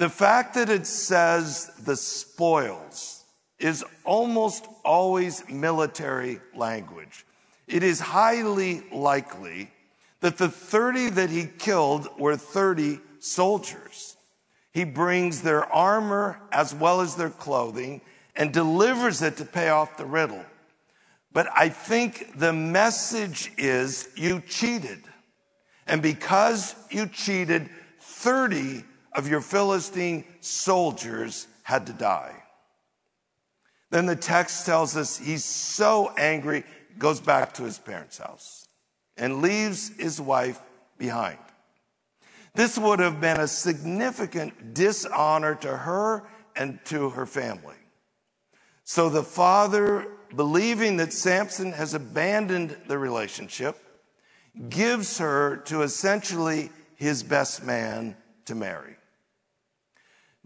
The 0.00 0.08
fact 0.08 0.54
that 0.54 0.70
it 0.70 0.86
says 0.86 1.70
the 1.84 1.94
spoils 1.94 3.22
is 3.58 3.84
almost 4.06 4.66
always 4.82 5.46
military 5.50 6.40
language. 6.54 7.26
It 7.66 7.82
is 7.82 8.00
highly 8.00 8.82
likely 8.90 9.70
that 10.20 10.38
the 10.38 10.48
30 10.48 11.10
that 11.10 11.28
he 11.28 11.44
killed 11.44 12.08
were 12.18 12.34
30 12.34 12.98
soldiers. 13.18 14.16
He 14.72 14.84
brings 14.84 15.42
their 15.42 15.66
armor 15.66 16.40
as 16.50 16.74
well 16.74 17.02
as 17.02 17.16
their 17.16 17.28
clothing 17.28 18.00
and 18.34 18.54
delivers 18.54 19.20
it 19.20 19.36
to 19.36 19.44
pay 19.44 19.68
off 19.68 19.98
the 19.98 20.06
riddle. 20.06 20.46
But 21.30 21.46
I 21.54 21.68
think 21.68 22.38
the 22.38 22.54
message 22.54 23.52
is 23.58 24.08
you 24.16 24.40
cheated. 24.48 25.02
And 25.86 26.00
because 26.00 26.74
you 26.88 27.06
cheated, 27.06 27.68
30 28.00 28.84
of 29.12 29.28
your 29.28 29.40
Philistine 29.40 30.24
soldiers 30.40 31.46
had 31.62 31.86
to 31.86 31.92
die. 31.92 32.34
Then 33.90 34.06
the 34.06 34.16
text 34.16 34.66
tells 34.66 34.96
us 34.96 35.18
he's 35.18 35.44
so 35.44 36.12
angry, 36.16 36.64
goes 36.98 37.20
back 37.20 37.54
to 37.54 37.64
his 37.64 37.78
parents' 37.78 38.18
house 38.18 38.66
and 39.16 39.42
leaves 39.42 39.90
his 39.98 40.20
wife 40.20 40.60
behind. 40.96 41.38
This 42.54 42.78
would 42.78 42.98
have 43.00 43.20
been 43.20 43.38
a 43.38 43.48
significant 43.48 44.74
dishonor 44.74 45.54
to 45.56 45.76
her 45.76 46.28
and 46.56 46.78
to 46.86 47.10
her 47.10 47.26
family. 47.26 47.76
So 48.84 49.08
the 49.08 49.22
father, 49.22 50.08
believing 50.34 50.96
that 50.96 51.12
Samson 51.12 51.72
has 51.72 51.94
abandoned 51.94 52.76
the 52.88 52.98
relationship, 52.98 53.76
gives 54.68 55.18
her 55.18 55.58
to 55.66 55.82
essentially 55.82 56.70
his 56.96 57.22
best 57.22 57.64
man 57.64 58.16
to 58.46 58.54
marry. 58.54 58.96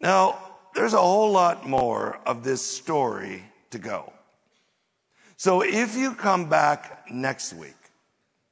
Now, 0.05 0.39
there's 0.75 0.93
a 0.93 0.99
whole 0.99 1.33
lot 1.33 1.67
more 1.67 2.21
of 2.27 2.45
this 2.45 2.61
story 2.61 3.43
to 3.71 3.79
go. 3.79 4.13
So 5.39 5.63
if 5.63 5.97
you 5.97 6.15
come 6.15 6.51
back 6.51 7.07
next 7.11 7.55
week, 7.55 7.73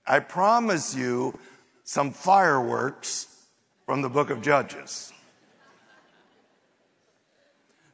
I 0.07 0.21
promise 0.21 0.97
you 0.97 1.39
some 1.85 2.11
fireworks 2.11 3.27
from 3.85 4.01
the 4.01 4.09
book 4.09 4.31
of 4.31 4.41
Judges. 4.41 5.13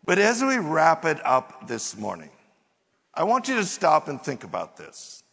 But 0.05 0.21
as 0.21 0.41
we 0.41 0.59
wrap 0.59 1.05
it 1.05 1.19
up 1.27 1.67
this 1.67 1.97
morning, 1.97 2.31
I 3.13 3.25
want 3.25 3.49
you 3.49 3.57
to 3.57 3.65
stop 3.65 4.07
and 4.07 4.23
think 4.23 4.45
about 4.45 4.77
this. 4.77 5.25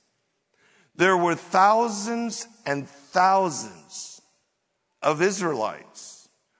There 0.96 1.16
were 1.16 1.36
thousands 1.36 2.48
and 2.66 2.90
thousands 2.90 4.20
of 5.04 5.22
Israelites, 5.22 6.15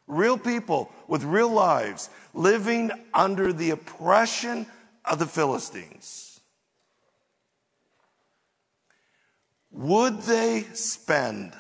real 0.08 0.38
people 0.38 0.92
with 1.08 1.24
real 1.24 1.50
lives, 1.50 2.10
living 2.34 2.92
under 3.14 3.52
the 3.52 3.72
oppression 3.72 4.66
of 5.04 5.20
the 5.20 5.26
Philistines. 5.26 6.40
Would 9.72 10.22
they 10.22 10.64
spend 10.74 11.54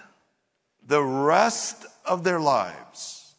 the 0.87 1.03
rest 1.03 1.85
of 2.05 2.23
their 2.23 2.39
lives 2.39 3.35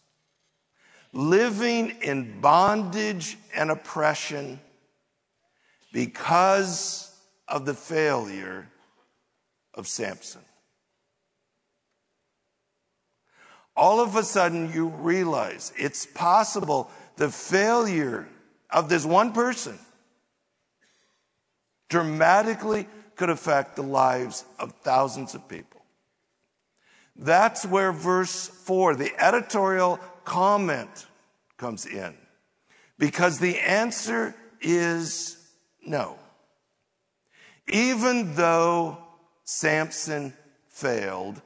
living 1.12 1.90
in 2.02 2.40
bondage 2.40 3.38
and 3.54 3.70
oppression 3.70 4.60
because 5.92 7.10
of 7.48 7.64
the 7.64 7.72
failure 7.72 8.68
of 9.72 9.86
Samson? 9.86 10.45
All 13.76 14.00
of 14.00 14.16
a 14.16 14.22
sudden, 14.22 14.72
you 14.72 14.88
realize 14.88 15.72
it's 15.76 16.06
possible 16.06 16.90
the 17.16 17.30
failure 17.30 18.26
of 18.70 18.88
this 18.88 19.04
one 19.04 19.32
person 19.32 19.78
dramatically 21.88 22.86
could 23.16 23.30
affect 23.30 23.76
the 23.76 23.82
lives 23.82 24.44
of 24.58 24.72
thousands 24.82 25.34
of 25.34 25.48
people. 25.48 25.80
That's 27.14 27.64
where 27.64 27.92
verse 27.92 28.48
4, 28.48 28.94
the 28.94 29.12
editorial 29.22 29.98
comment, 30.24 31.06
comes 31.56 31.86
in. 31.86 32.14
Because 32.98 33.38
the 33.38 33.58
answer 33.58 34.34
is 34.60 35.36
no. 35.86 36.18
Even 37.68 38.34
though 38.34 38.98
Samson 39.44 40.34
failed, 40.68 41.40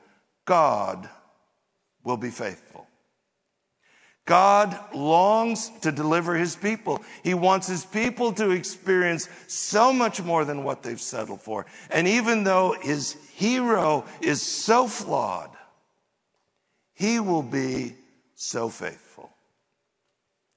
God 0.45 1.09
will 2.05 2.17
be 2.17 2.31
faithful. 2.31 2.87
God 4.27 4.79
longs 4.95 5.71
to 5.81 5.91
deliver 5.91 6.37
his 6.37 6.55
people. 6.55 7.03
He 7.25 7.35
wants 7.35 7.67
his 7.67 7.85
people 7.85 8.33
to 8.35 8.51
experience 8.51 9.29
so 9.49 9.93
much 9.93 10.23
more 10.23 10.45
than 10.45 10.63
what 10.63 10.83
they've 10.83 11.01
settled 11.01 11.43
for. 11.43 11.67
And 11.91 12.07
even 12.07 12.45
though 12.45 12.77
his 12.81 13.17
hero 13.35 14.05
is 14.21 14.41
so 14.41 14.87
flawed, 14.87 15.51
he 16.95 17.19
will 17.19 17.43
be 17.43 17.97
so 18.37 18.69
faithful. 18.69 19.31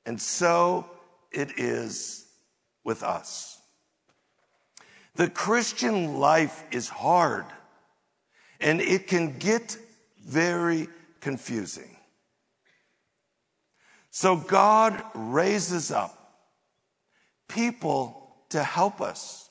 And 0.06 0.22
so 0.22 0.86
it 1.32 1.58
is 1.58 2.28
with 2.84 3.02
us. 3.02 3.60
The 5.16 5.30
Christian 5.30 6.20
life 6.20 6.64
is 6.72 6.90
hard 6.90 7.46
and 8.60 8.82
it 8.82 9.08
can 9.08 9.38
get 9.40 9.78
very 10.24 10.90
confusing. 11.24 11.96
So 14.12 14.36
God 14.36 15.02
raises 15.16 15.90
up 15.90 16.16
people 17.48 18.36
to 18.50 18.62
help 18.62 19.02
us. 19.02 19.50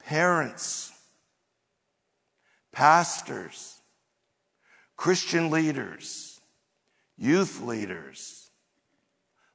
Parents, 0.00 0.92
pastors, 2.72 3.80
Christian 4.96 5.50
leaders, 5.50 6.40
youth 7.16 7.62
leaders, 7.62 8.50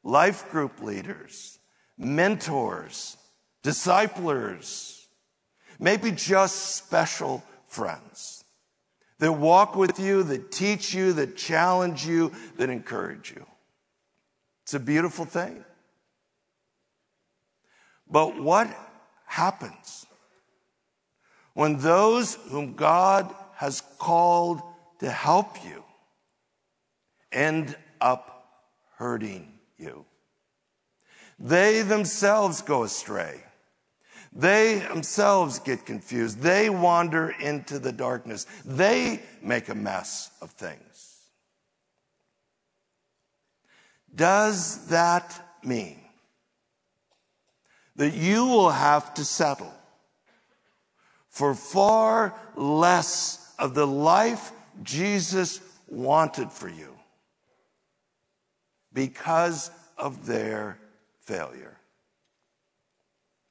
life 0.03 0.49
group 0.49 0.81
leaders, 0.81 1.59
mentors, 1.97 3.17
disciplers, 3.63 5.07
maybe 5.77 6.09
just 6.11 6.77
special 6.77 7.43
friends 7.67 8.38
that 9.19 9.33
walk 9.33 9.75
with 9.75 9.99
you, 9.99 10.23
that 10.23 10.51
teach 10.51 10.93
you, 10.93 11.13
that 11.13 11.37
challenge 11.37 12.05
you, 12.05 12.31
that 12.57 12.69
encourage 12.69 13.31
you. 13.31 13.45
It's 14.63 14.73
a 14.73 14.79
beautiful 14.79 15.25
thing. 15.25 15.63
But 18.09 18.41
what 18.41 18.67
happens 19.25 20.05
when 21.53 21.77
those 21.79 22.35
whom 22.49 22.73
God 22.73 23.33
has 23.55 23.81
called 23.99 24.61
to 24.99 25.09
help 25.09 25.63
you 25.65 25.83
end 27.31 27.75
up 28.01 28.47
hurting 28.97 29.51
you? 29.77 30.05
They 31.37 31.81
themselves 31.81 32.61
go 32.61 32.83
astray. 32.83 33.43
They 34.31 34.79
themselves 34.79 35.59
get 35.59 35.85
confused. 35.85 36.39
They 36.39 36.69
wander 36.69 37.29
into 37.29 37.79
the 37.79 37.91
darkness. 37.91 38.45
They 38.63 39.21
make 39.41 39.69
a 39.69 39.75
mess 39.75 40.29
of 40.41 40.51
things. 40.51 41.17
Does 44.13 44.87
that 44.87 45.57
mean 45.63 45.99
that 47.95 48.13
you 48.13 48.45
will 48.45 48.69
have 48.69 49.13
to 49.15 49.25
settle 49.25 49.73
for 51.29 51.53
far 51.53 52.33
less 52.55 53.53
of 53.57 53.73
the 53.73 53.87
life 53.87 54.51
Jesus 54.83 55.59
wanted 55.87 56.51
for 56.51 56.69
you 56.69 56.95
because 58.93 59.71
of 59.97 60.25
their 60.25 60.77
failure? 61.21 61.78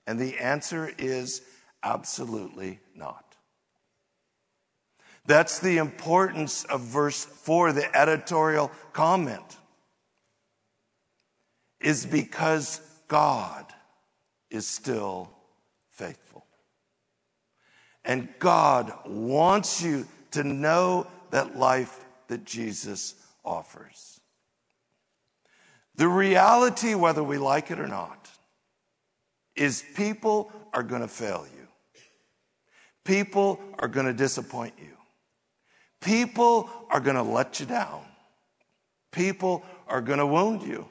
And 0.08 0.18
the 0.18 0.38
answer 0.38 0.90
is 0.96 1.42
absolutely 1.82 2.80
not. 2.94 3.36
That's 5.26 5.58
the 5.58 5.76
importance 5.76 6.64
of 6.64 6.80
verse 6.80 7.26
4, 7.26 7.74
the 7.74 7.94
editorial 7.94 8.72
comment, 8.94 9.58
is 11.78 12.06
because 12.06 12.80
God 13.06 13.66
is 14.48 14.66
still 14.66 15.28
faithful. 15.90 16.46
And 18.02 18.30
God 18.38 18.90
wants 19.04 19.82
you 19.82 20.08
to 20.30 20.42
know 20.42 21.06
that 21.32 21.58
life 21.58 22.02
that 22.28 22.46
Jesus 22.46 23.14
offers. 23.44 24.18
The 25.96 26.08
reality, 26.08 26.94
whether 26.94 27.22
we 27.22 27.36
like 27.36 27.70
it 27.70 27.78
or 27.78 27.88
not, 27.88 28.30
is 29.58 29.84
people 29.94 30.52
are 30.72 30.82
going 30.82 31.02
to 31.02 31.08
fail 31.08 31.46
you. 31.56 31.66
People 33.04 33.60
are 33.78 33.88
going 33.88 34.06
to 34.06 34.12
disappoint 34.12 34.74
you. 34.78 34.92
People 36.00 36.70
are 36.90 37.00
going 37.00 37.16
to 37.16 37.22
let 37.22 37.58
you 37.58 37.66
down. 37.66 38.02
People 39.10 39.64
are 39.88 40.00
going 40.00 40.18
to 40.18 40.26
wound 40.26 40.62
you. 40.62 40.86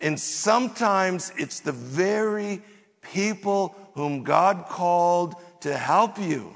And 0.00 0.18
sometimes 0.18 1.32
it's 1.38 1.60
the 1.60 1.72
very 1.72 2.62
people 3.00 3.74
whom 3.94 4.24
God 4.24 4.66
called 4.68 5.36
to 5.60 5.76
help 5.76 6.18
you 6.18 6.54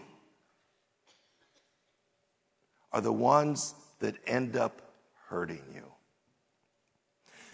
are 2.92 3.00
the 3.00 3.12
ones 3.12 3.74
that 4.00 4.16
end 4.26 4.56
up 4.56 4.82
hurting 5.28 5.62
you. 5.74 5.89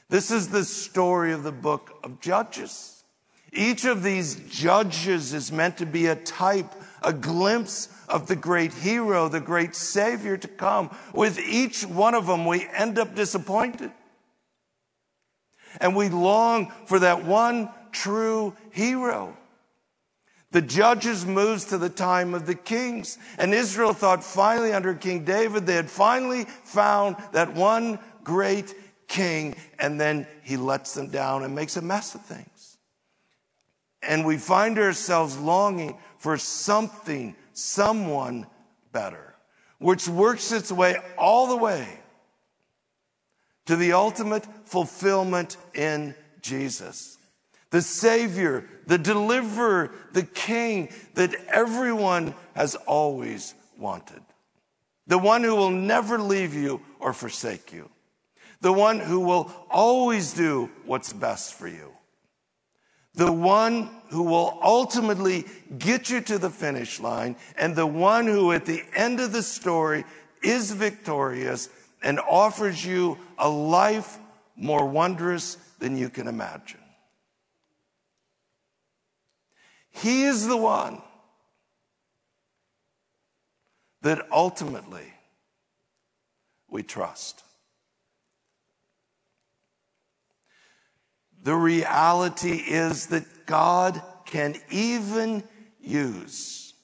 This 0.09 0.31
is 0.31 0.49
the 0.49 0.65
story 0.65 1.33
of 1.33 1.43
the 1.43 1.53
book 1.53 1.99
of 2.05 2.21
Judges. 2.21 3.05
Each 3.53 3.85
of 3.85 4.03
these 4.03 4.37
judges 4.51 5.33
is 5.33 5.51
meant 5.51 5.79
to 5.79 5.87
be 5.87 6.07
a 6.07 6.15
type, 6.15 6.73
a 7.03 7.13
glimpse 7.13 7.89
of 8.09 8.27
the 8.27 8.37
great 8.37 8.73
hero, 8.73 9.29
the 9.29 9.41
great 9.41 9.75
savior 9.75 10.37
to 10.37 10.49
come. 10.49 10.95
With 11.15 11.39
each 11.39 11.85
one 11.85 12.15
of 12.15 12.27
them, 12.27 12.45
we 12.45 12.69
end 12.69 12.99
up 12.99 13.15
disappointed. 13.15 13.91
And 15.81 15.97
we 15.97 16.09
long 16.09 16.73
for 16.87 16.99
that 17.01 17.25
one 17.25 17.71
true 17.93 18.55
hero. 18.71 19.37
The 20.53 20.63
judges 20.63 21.27
moves 21.27 21.67
to 21.67 21.79
the 21.79 21.89
time 21.89 22.35
of 22.35 22.47
the 22.47 22.55
kings. 22.55 23.19
And 23.39 23.53
Israel 23.53 23.93
thought 23.93 24.23
finally 24.23 24.73
under 24.73 24.95
King 24.95 25.25
David, 25.25 25.67
they 25.67 25.75
had 25.75 25.91
finally 25.91 26.45
found 26.45 27.17
that 27.33 27.55
one 27.55 27.99
great 28.23 28.75
king, 29.09 29.57
and 29.79 30.01
then 30.01 30.27
he 30.43 30.57
lets 30.57 30.95
them 30.95 31.09
down 31.09 31.43
and 31.43 31.55
makes 31.55 31.77
a 31.77 31.83
mess 31.83 32.15
of 32.15 32.23
things. 32.23 32.79
And 34.03 34.25
we 34.25 34.37
find 34.37 34.79
ourselves 34.79 35.39
longing 35.39 35.99
for 36.19 36.37
something, 36.37 37.35
someone 37.53 38.47
better, 38.93 39.35
which 39.79 40.09
works 40.09 40.53
its 40.53 40.71
way 40.71 40.97
all 41.19 41.49
the 41.49 41.57
way 41.57 41.87
to 43.67 43.77
the 43.77 43.93
ultimate 43.93 44.47
fulfillment 44.65 45.57
in 45.75 46.15
Jesus. 46.41 47.19
The 47.71 47.83
Savior, 47.83 48.65
the 48.87 48.99
Deliverer, 48.99 49.91
the 50.13 50.23
King 50.23 50.89
that 51.15 51.35
everyone 51.49 52.33
has 52.55 52.77
always 52.77 53.55
wanted. 53.77 54.23
The 55.09 55.19
one 55.19 55.43
who 55.43 55.55
will 55.55 55.71
never 55.71 56.19
leave 56.19 56.55
you 56.55 56.81
or 57.01 57.13
forsake 57.13 57.73
you 57.73 57.91
the 58.61 58.73
one 58.73 58.99
who 58.99 59.21
will 59.21 59.51
always 59.71 60.33
do 60.33 60.71
what's 60.85 61.13
best 61.13 61.55
for 61.55 61.69
you, 61.69 61.93
the 63.15 63.33
one 63.33 63.91
who 64.09 64.23
will 64.23 64.59
ultimately 64.63 65.45
get 65.79 66.11
you 66.11 66.21
to 66.23 66.39
the 66.39 66.51
finish 66.51 67.01
line, 67.01 67.37
and 67.57 67.75
the 67.75 67.87
one 67.87 68.27
who 68.27 68.53
at 68.53 68.67
the 68.67 68.83
end 68.95 69.21
of 69.21 69.33
the 69.33 69.43
story 69.43 70.05
is 70.43 70.73
victorious 70.73 71.69
and 72.03 72.21
offers 72.21 72.85
you 72.85 73.19
a 73.39 73.49
life 73.49 74.19
more 74.57 74.87
wondrous 74.87 75.57
than 75.79 75.97
you 75.97 76.09
can 76.09 76.29
imagine. 76.29 76.81
He 79.91 80.25
is 80.25 80.47
the 80.47 80.57
one 80.57 81.03
that 84.03 84.27
ultimately 84.31 85.13
we 86.69 86.83
trust. 86.83 87.43
The 91.47 91.55
reality 91.55 92.57
is 92.57 93.07
that 93.07 93.47
God 93.47 94.03
can 94.25 94.57
even 94.69 95.45
use 95.81 96.75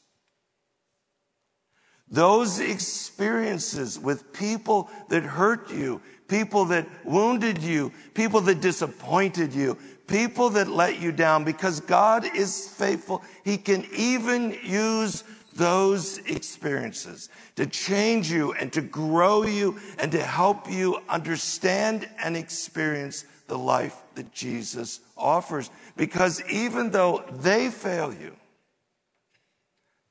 those 2.09 2.61
experiences 2.61 3.99
with 3.99 4.33
people 4.33 4.89
that 5.09 5.25
hurt 5.25 5.73
you, 5.73 6.01
people 6.29 6.67
that 6.67 6.87
wounded 7.05 7.61
you, 7.61 7.91
people 8.15 8.41
that 8.43 8.61
disappointed 8.61 9.53
you, 9.53 9.77
people 10.07 10.51
that 10.51 10.69
let 10.69 11.01
you 11.01 11.11
down, 11.11 11.43
because 11.43 11.81
God 11.81 12.25
is 12.37 12.69
faithful. 12.69 13.21
He 13.45 13.57
can 13.57 13.85
even 13.97 14.57
use 14.63 15.25
those 15.57 16.19
experiences 16.19 17.31
to 17.57 17.67
change 17.67 18.31
you 18.31 18.53
and 18.53 18.73
to 18.75 18.81
grow 18.81 19.43
you 19.43 19.81
and 19.99 20.13
to 20.13 20.23
help 20.23 20.71
you 20.71 21.01
understand 21.09 22.09
and 22.23 22.37
experience 22.37 23.25
the 23.47 23.59
life 23.59 23.97
that 24.15 24.33
Jesus 24.33 25.01
offers. 25.17 25.71
Because 25.97 26.43
even 26.51 26.91
though 26.91 27.25
they 27.31 27.71
fail 27.71 28.13
you, 28.13 28.37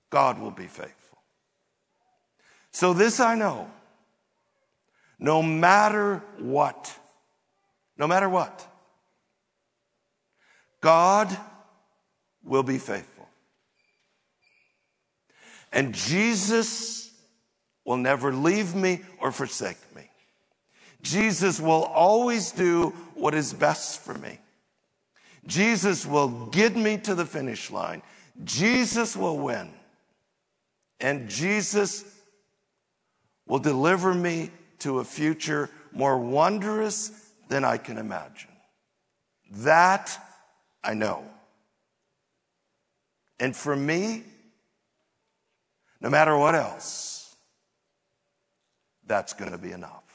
God 0.10 0.40
will 0.40 0.52
be 0.52 0.68
faithful. 0.68 1.20
So, 2.72 2.94
this 2.94 3.20
I 3.20 3.36
know 3.36 3.70
no 5.20 5.44
matter 5.44 6.24
what, 6.40 6.98
no 7.98 8.08
matter 8.08 8.28
what, 8.28 8.68
God 10.82 11.36
will 12.44 12.64
be 12.64 12.80
faithful. 12.80 13.28
And 15.72 15.94
Jesus 15.94 17.14
will 17.86 17.98
never 17.98 18.34
leave 18.34 18.76
me 18.76 19.02
or 19.20 19.32
forsake 19.32 19.78
me. 19.96 20.11
Jesus 21.02 21.60
will 21.60 21.84
always 21.84 22.52
do 22.52 22.90
what 23.16 23.34
is 23.34 23.54
best 23.54 24.02
for 24.02 24.14
me. 24.14 24.40
Jesus 25.48 26.06
will 26.06 26.48
get 26.48 26.76
me 26.76 26.98
to 26.98 27.16
the 27.16 27.26
finish 27.26 27.72
line. 27.72 28.02
Jesus 28.44 29.16
will 29.16 29.38
win. 29.38 29.72
And 31.00 31.30
Jesus 31.30 32.06
will 33.48 33.60
deliver 33.60 34.14
me 34.14 34.52
to 34.80 35.00
a 35.00 35.04
future 35.04 35.70
more 35.92 36.18
wondrous 36.18 37.12
than 37.50 37.66
I 37.66 37.78
can 37.78 37.98
imagine. 37.98 38.52
That 39.52 40.18
I 40.84 40.94
know. 40.94 41.24
And 43.40 43.56
for 43.56 43.76
me, 43.76 44.24
no 46.00 46.10
matter 46.10 46.38
what 46.38 46.56
else, 46.56 47.36
that's 49.06 49.34
going 49.34 49.52
to 49.52 49.58
be 49.58 49.72
enough. 49.72 50.11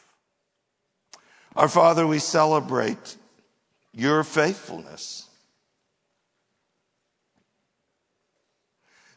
Our 1.56 1.68
Father, 1.68 2.06
we 2.06 2.18
celebrate 2.18 3.16
your 3.92 4.22
faithfulness. 4.24 5.26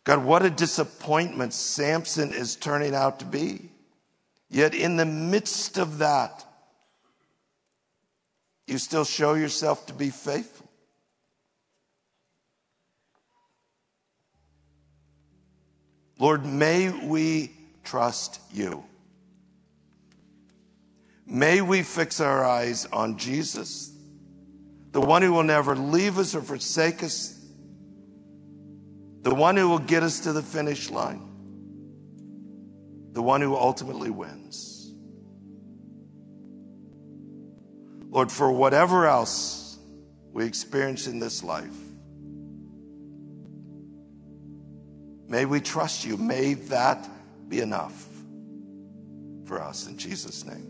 God, 0.05 0.23
what 0.23 0.45
a 0.45 0.49
disappointment 0.49 1.53
Samson 1.53 2.33
is 2.33 2.55
turning 2.55 2.95
out 2.95 3.19
to 3.19 3.25
be. 3.25 3.69
Yet, 4.49 4.73
in 4.73 4.95
the 4.95 5.05
midst 5.05 5.77
of 5.77 5.97
that, 5.97 6.45
you 8.67 8.77
still 8.77 9.03
show 9.03 9.33
yourself 9.33 9.85
to 9.87 9.93
be 9.93 10.09
faithful. 10.09 10.69
Lord, 16.17 16.45
may 16.45 16.89
we 16.89 17.51
trust 17.83 18.39
you. 18.51 18.83
May 21.29 21.61
we 21.61 21.83
fix 21.83 22.19
our 22.19 22.43
eyes 22.43 22.87
on 22.87 23.17
Jesus, 23.19 23.93
the 24.91 24.99
one 24.99 25.21
who 25.21 25.31
will 25.31 25.43
never 25.43 25.75
leave 25.75 26.17
us 26.17 26.33
or 26.33 26.41
forsake 26.41 27.03
us, 27.03 27.39
the 29.21 29.35
one 29.35 29.55
who 29.55 29.69
will 29.69 29.77
get 29.77 30.01
us 30.01 30.21
to 30.21 30.33
the 30.33 30.41
finish 30.41 30.89
line, 30.89 31.21
the 33.13 33.21
one 33.21 33.41
who 33.41 33.55
ultimately 33.55 34.09
wins. 34.09 34.91
Lord, 38.09 38.31
for 38.31 38.51
whatever 38.51 39.05
else 39.05 39.77
we 40.33 40.45
experience 40.45 41.05
in 41.05 41.19
this 41.19 41.43
life, 41.43 41.77
may 45.27 45.45
we 45.45 45.61
trust 45.61 46.05
you. 46.05 46.17
May 46.17 46.55
that 46.55 47.07
be 47.47 47.59
enough 47.59 48.07
for 49.45 49.61
us 49.61 49.85
in 49.85 49.95
Jesus' 49.95 50.43
name. 50.43 50.68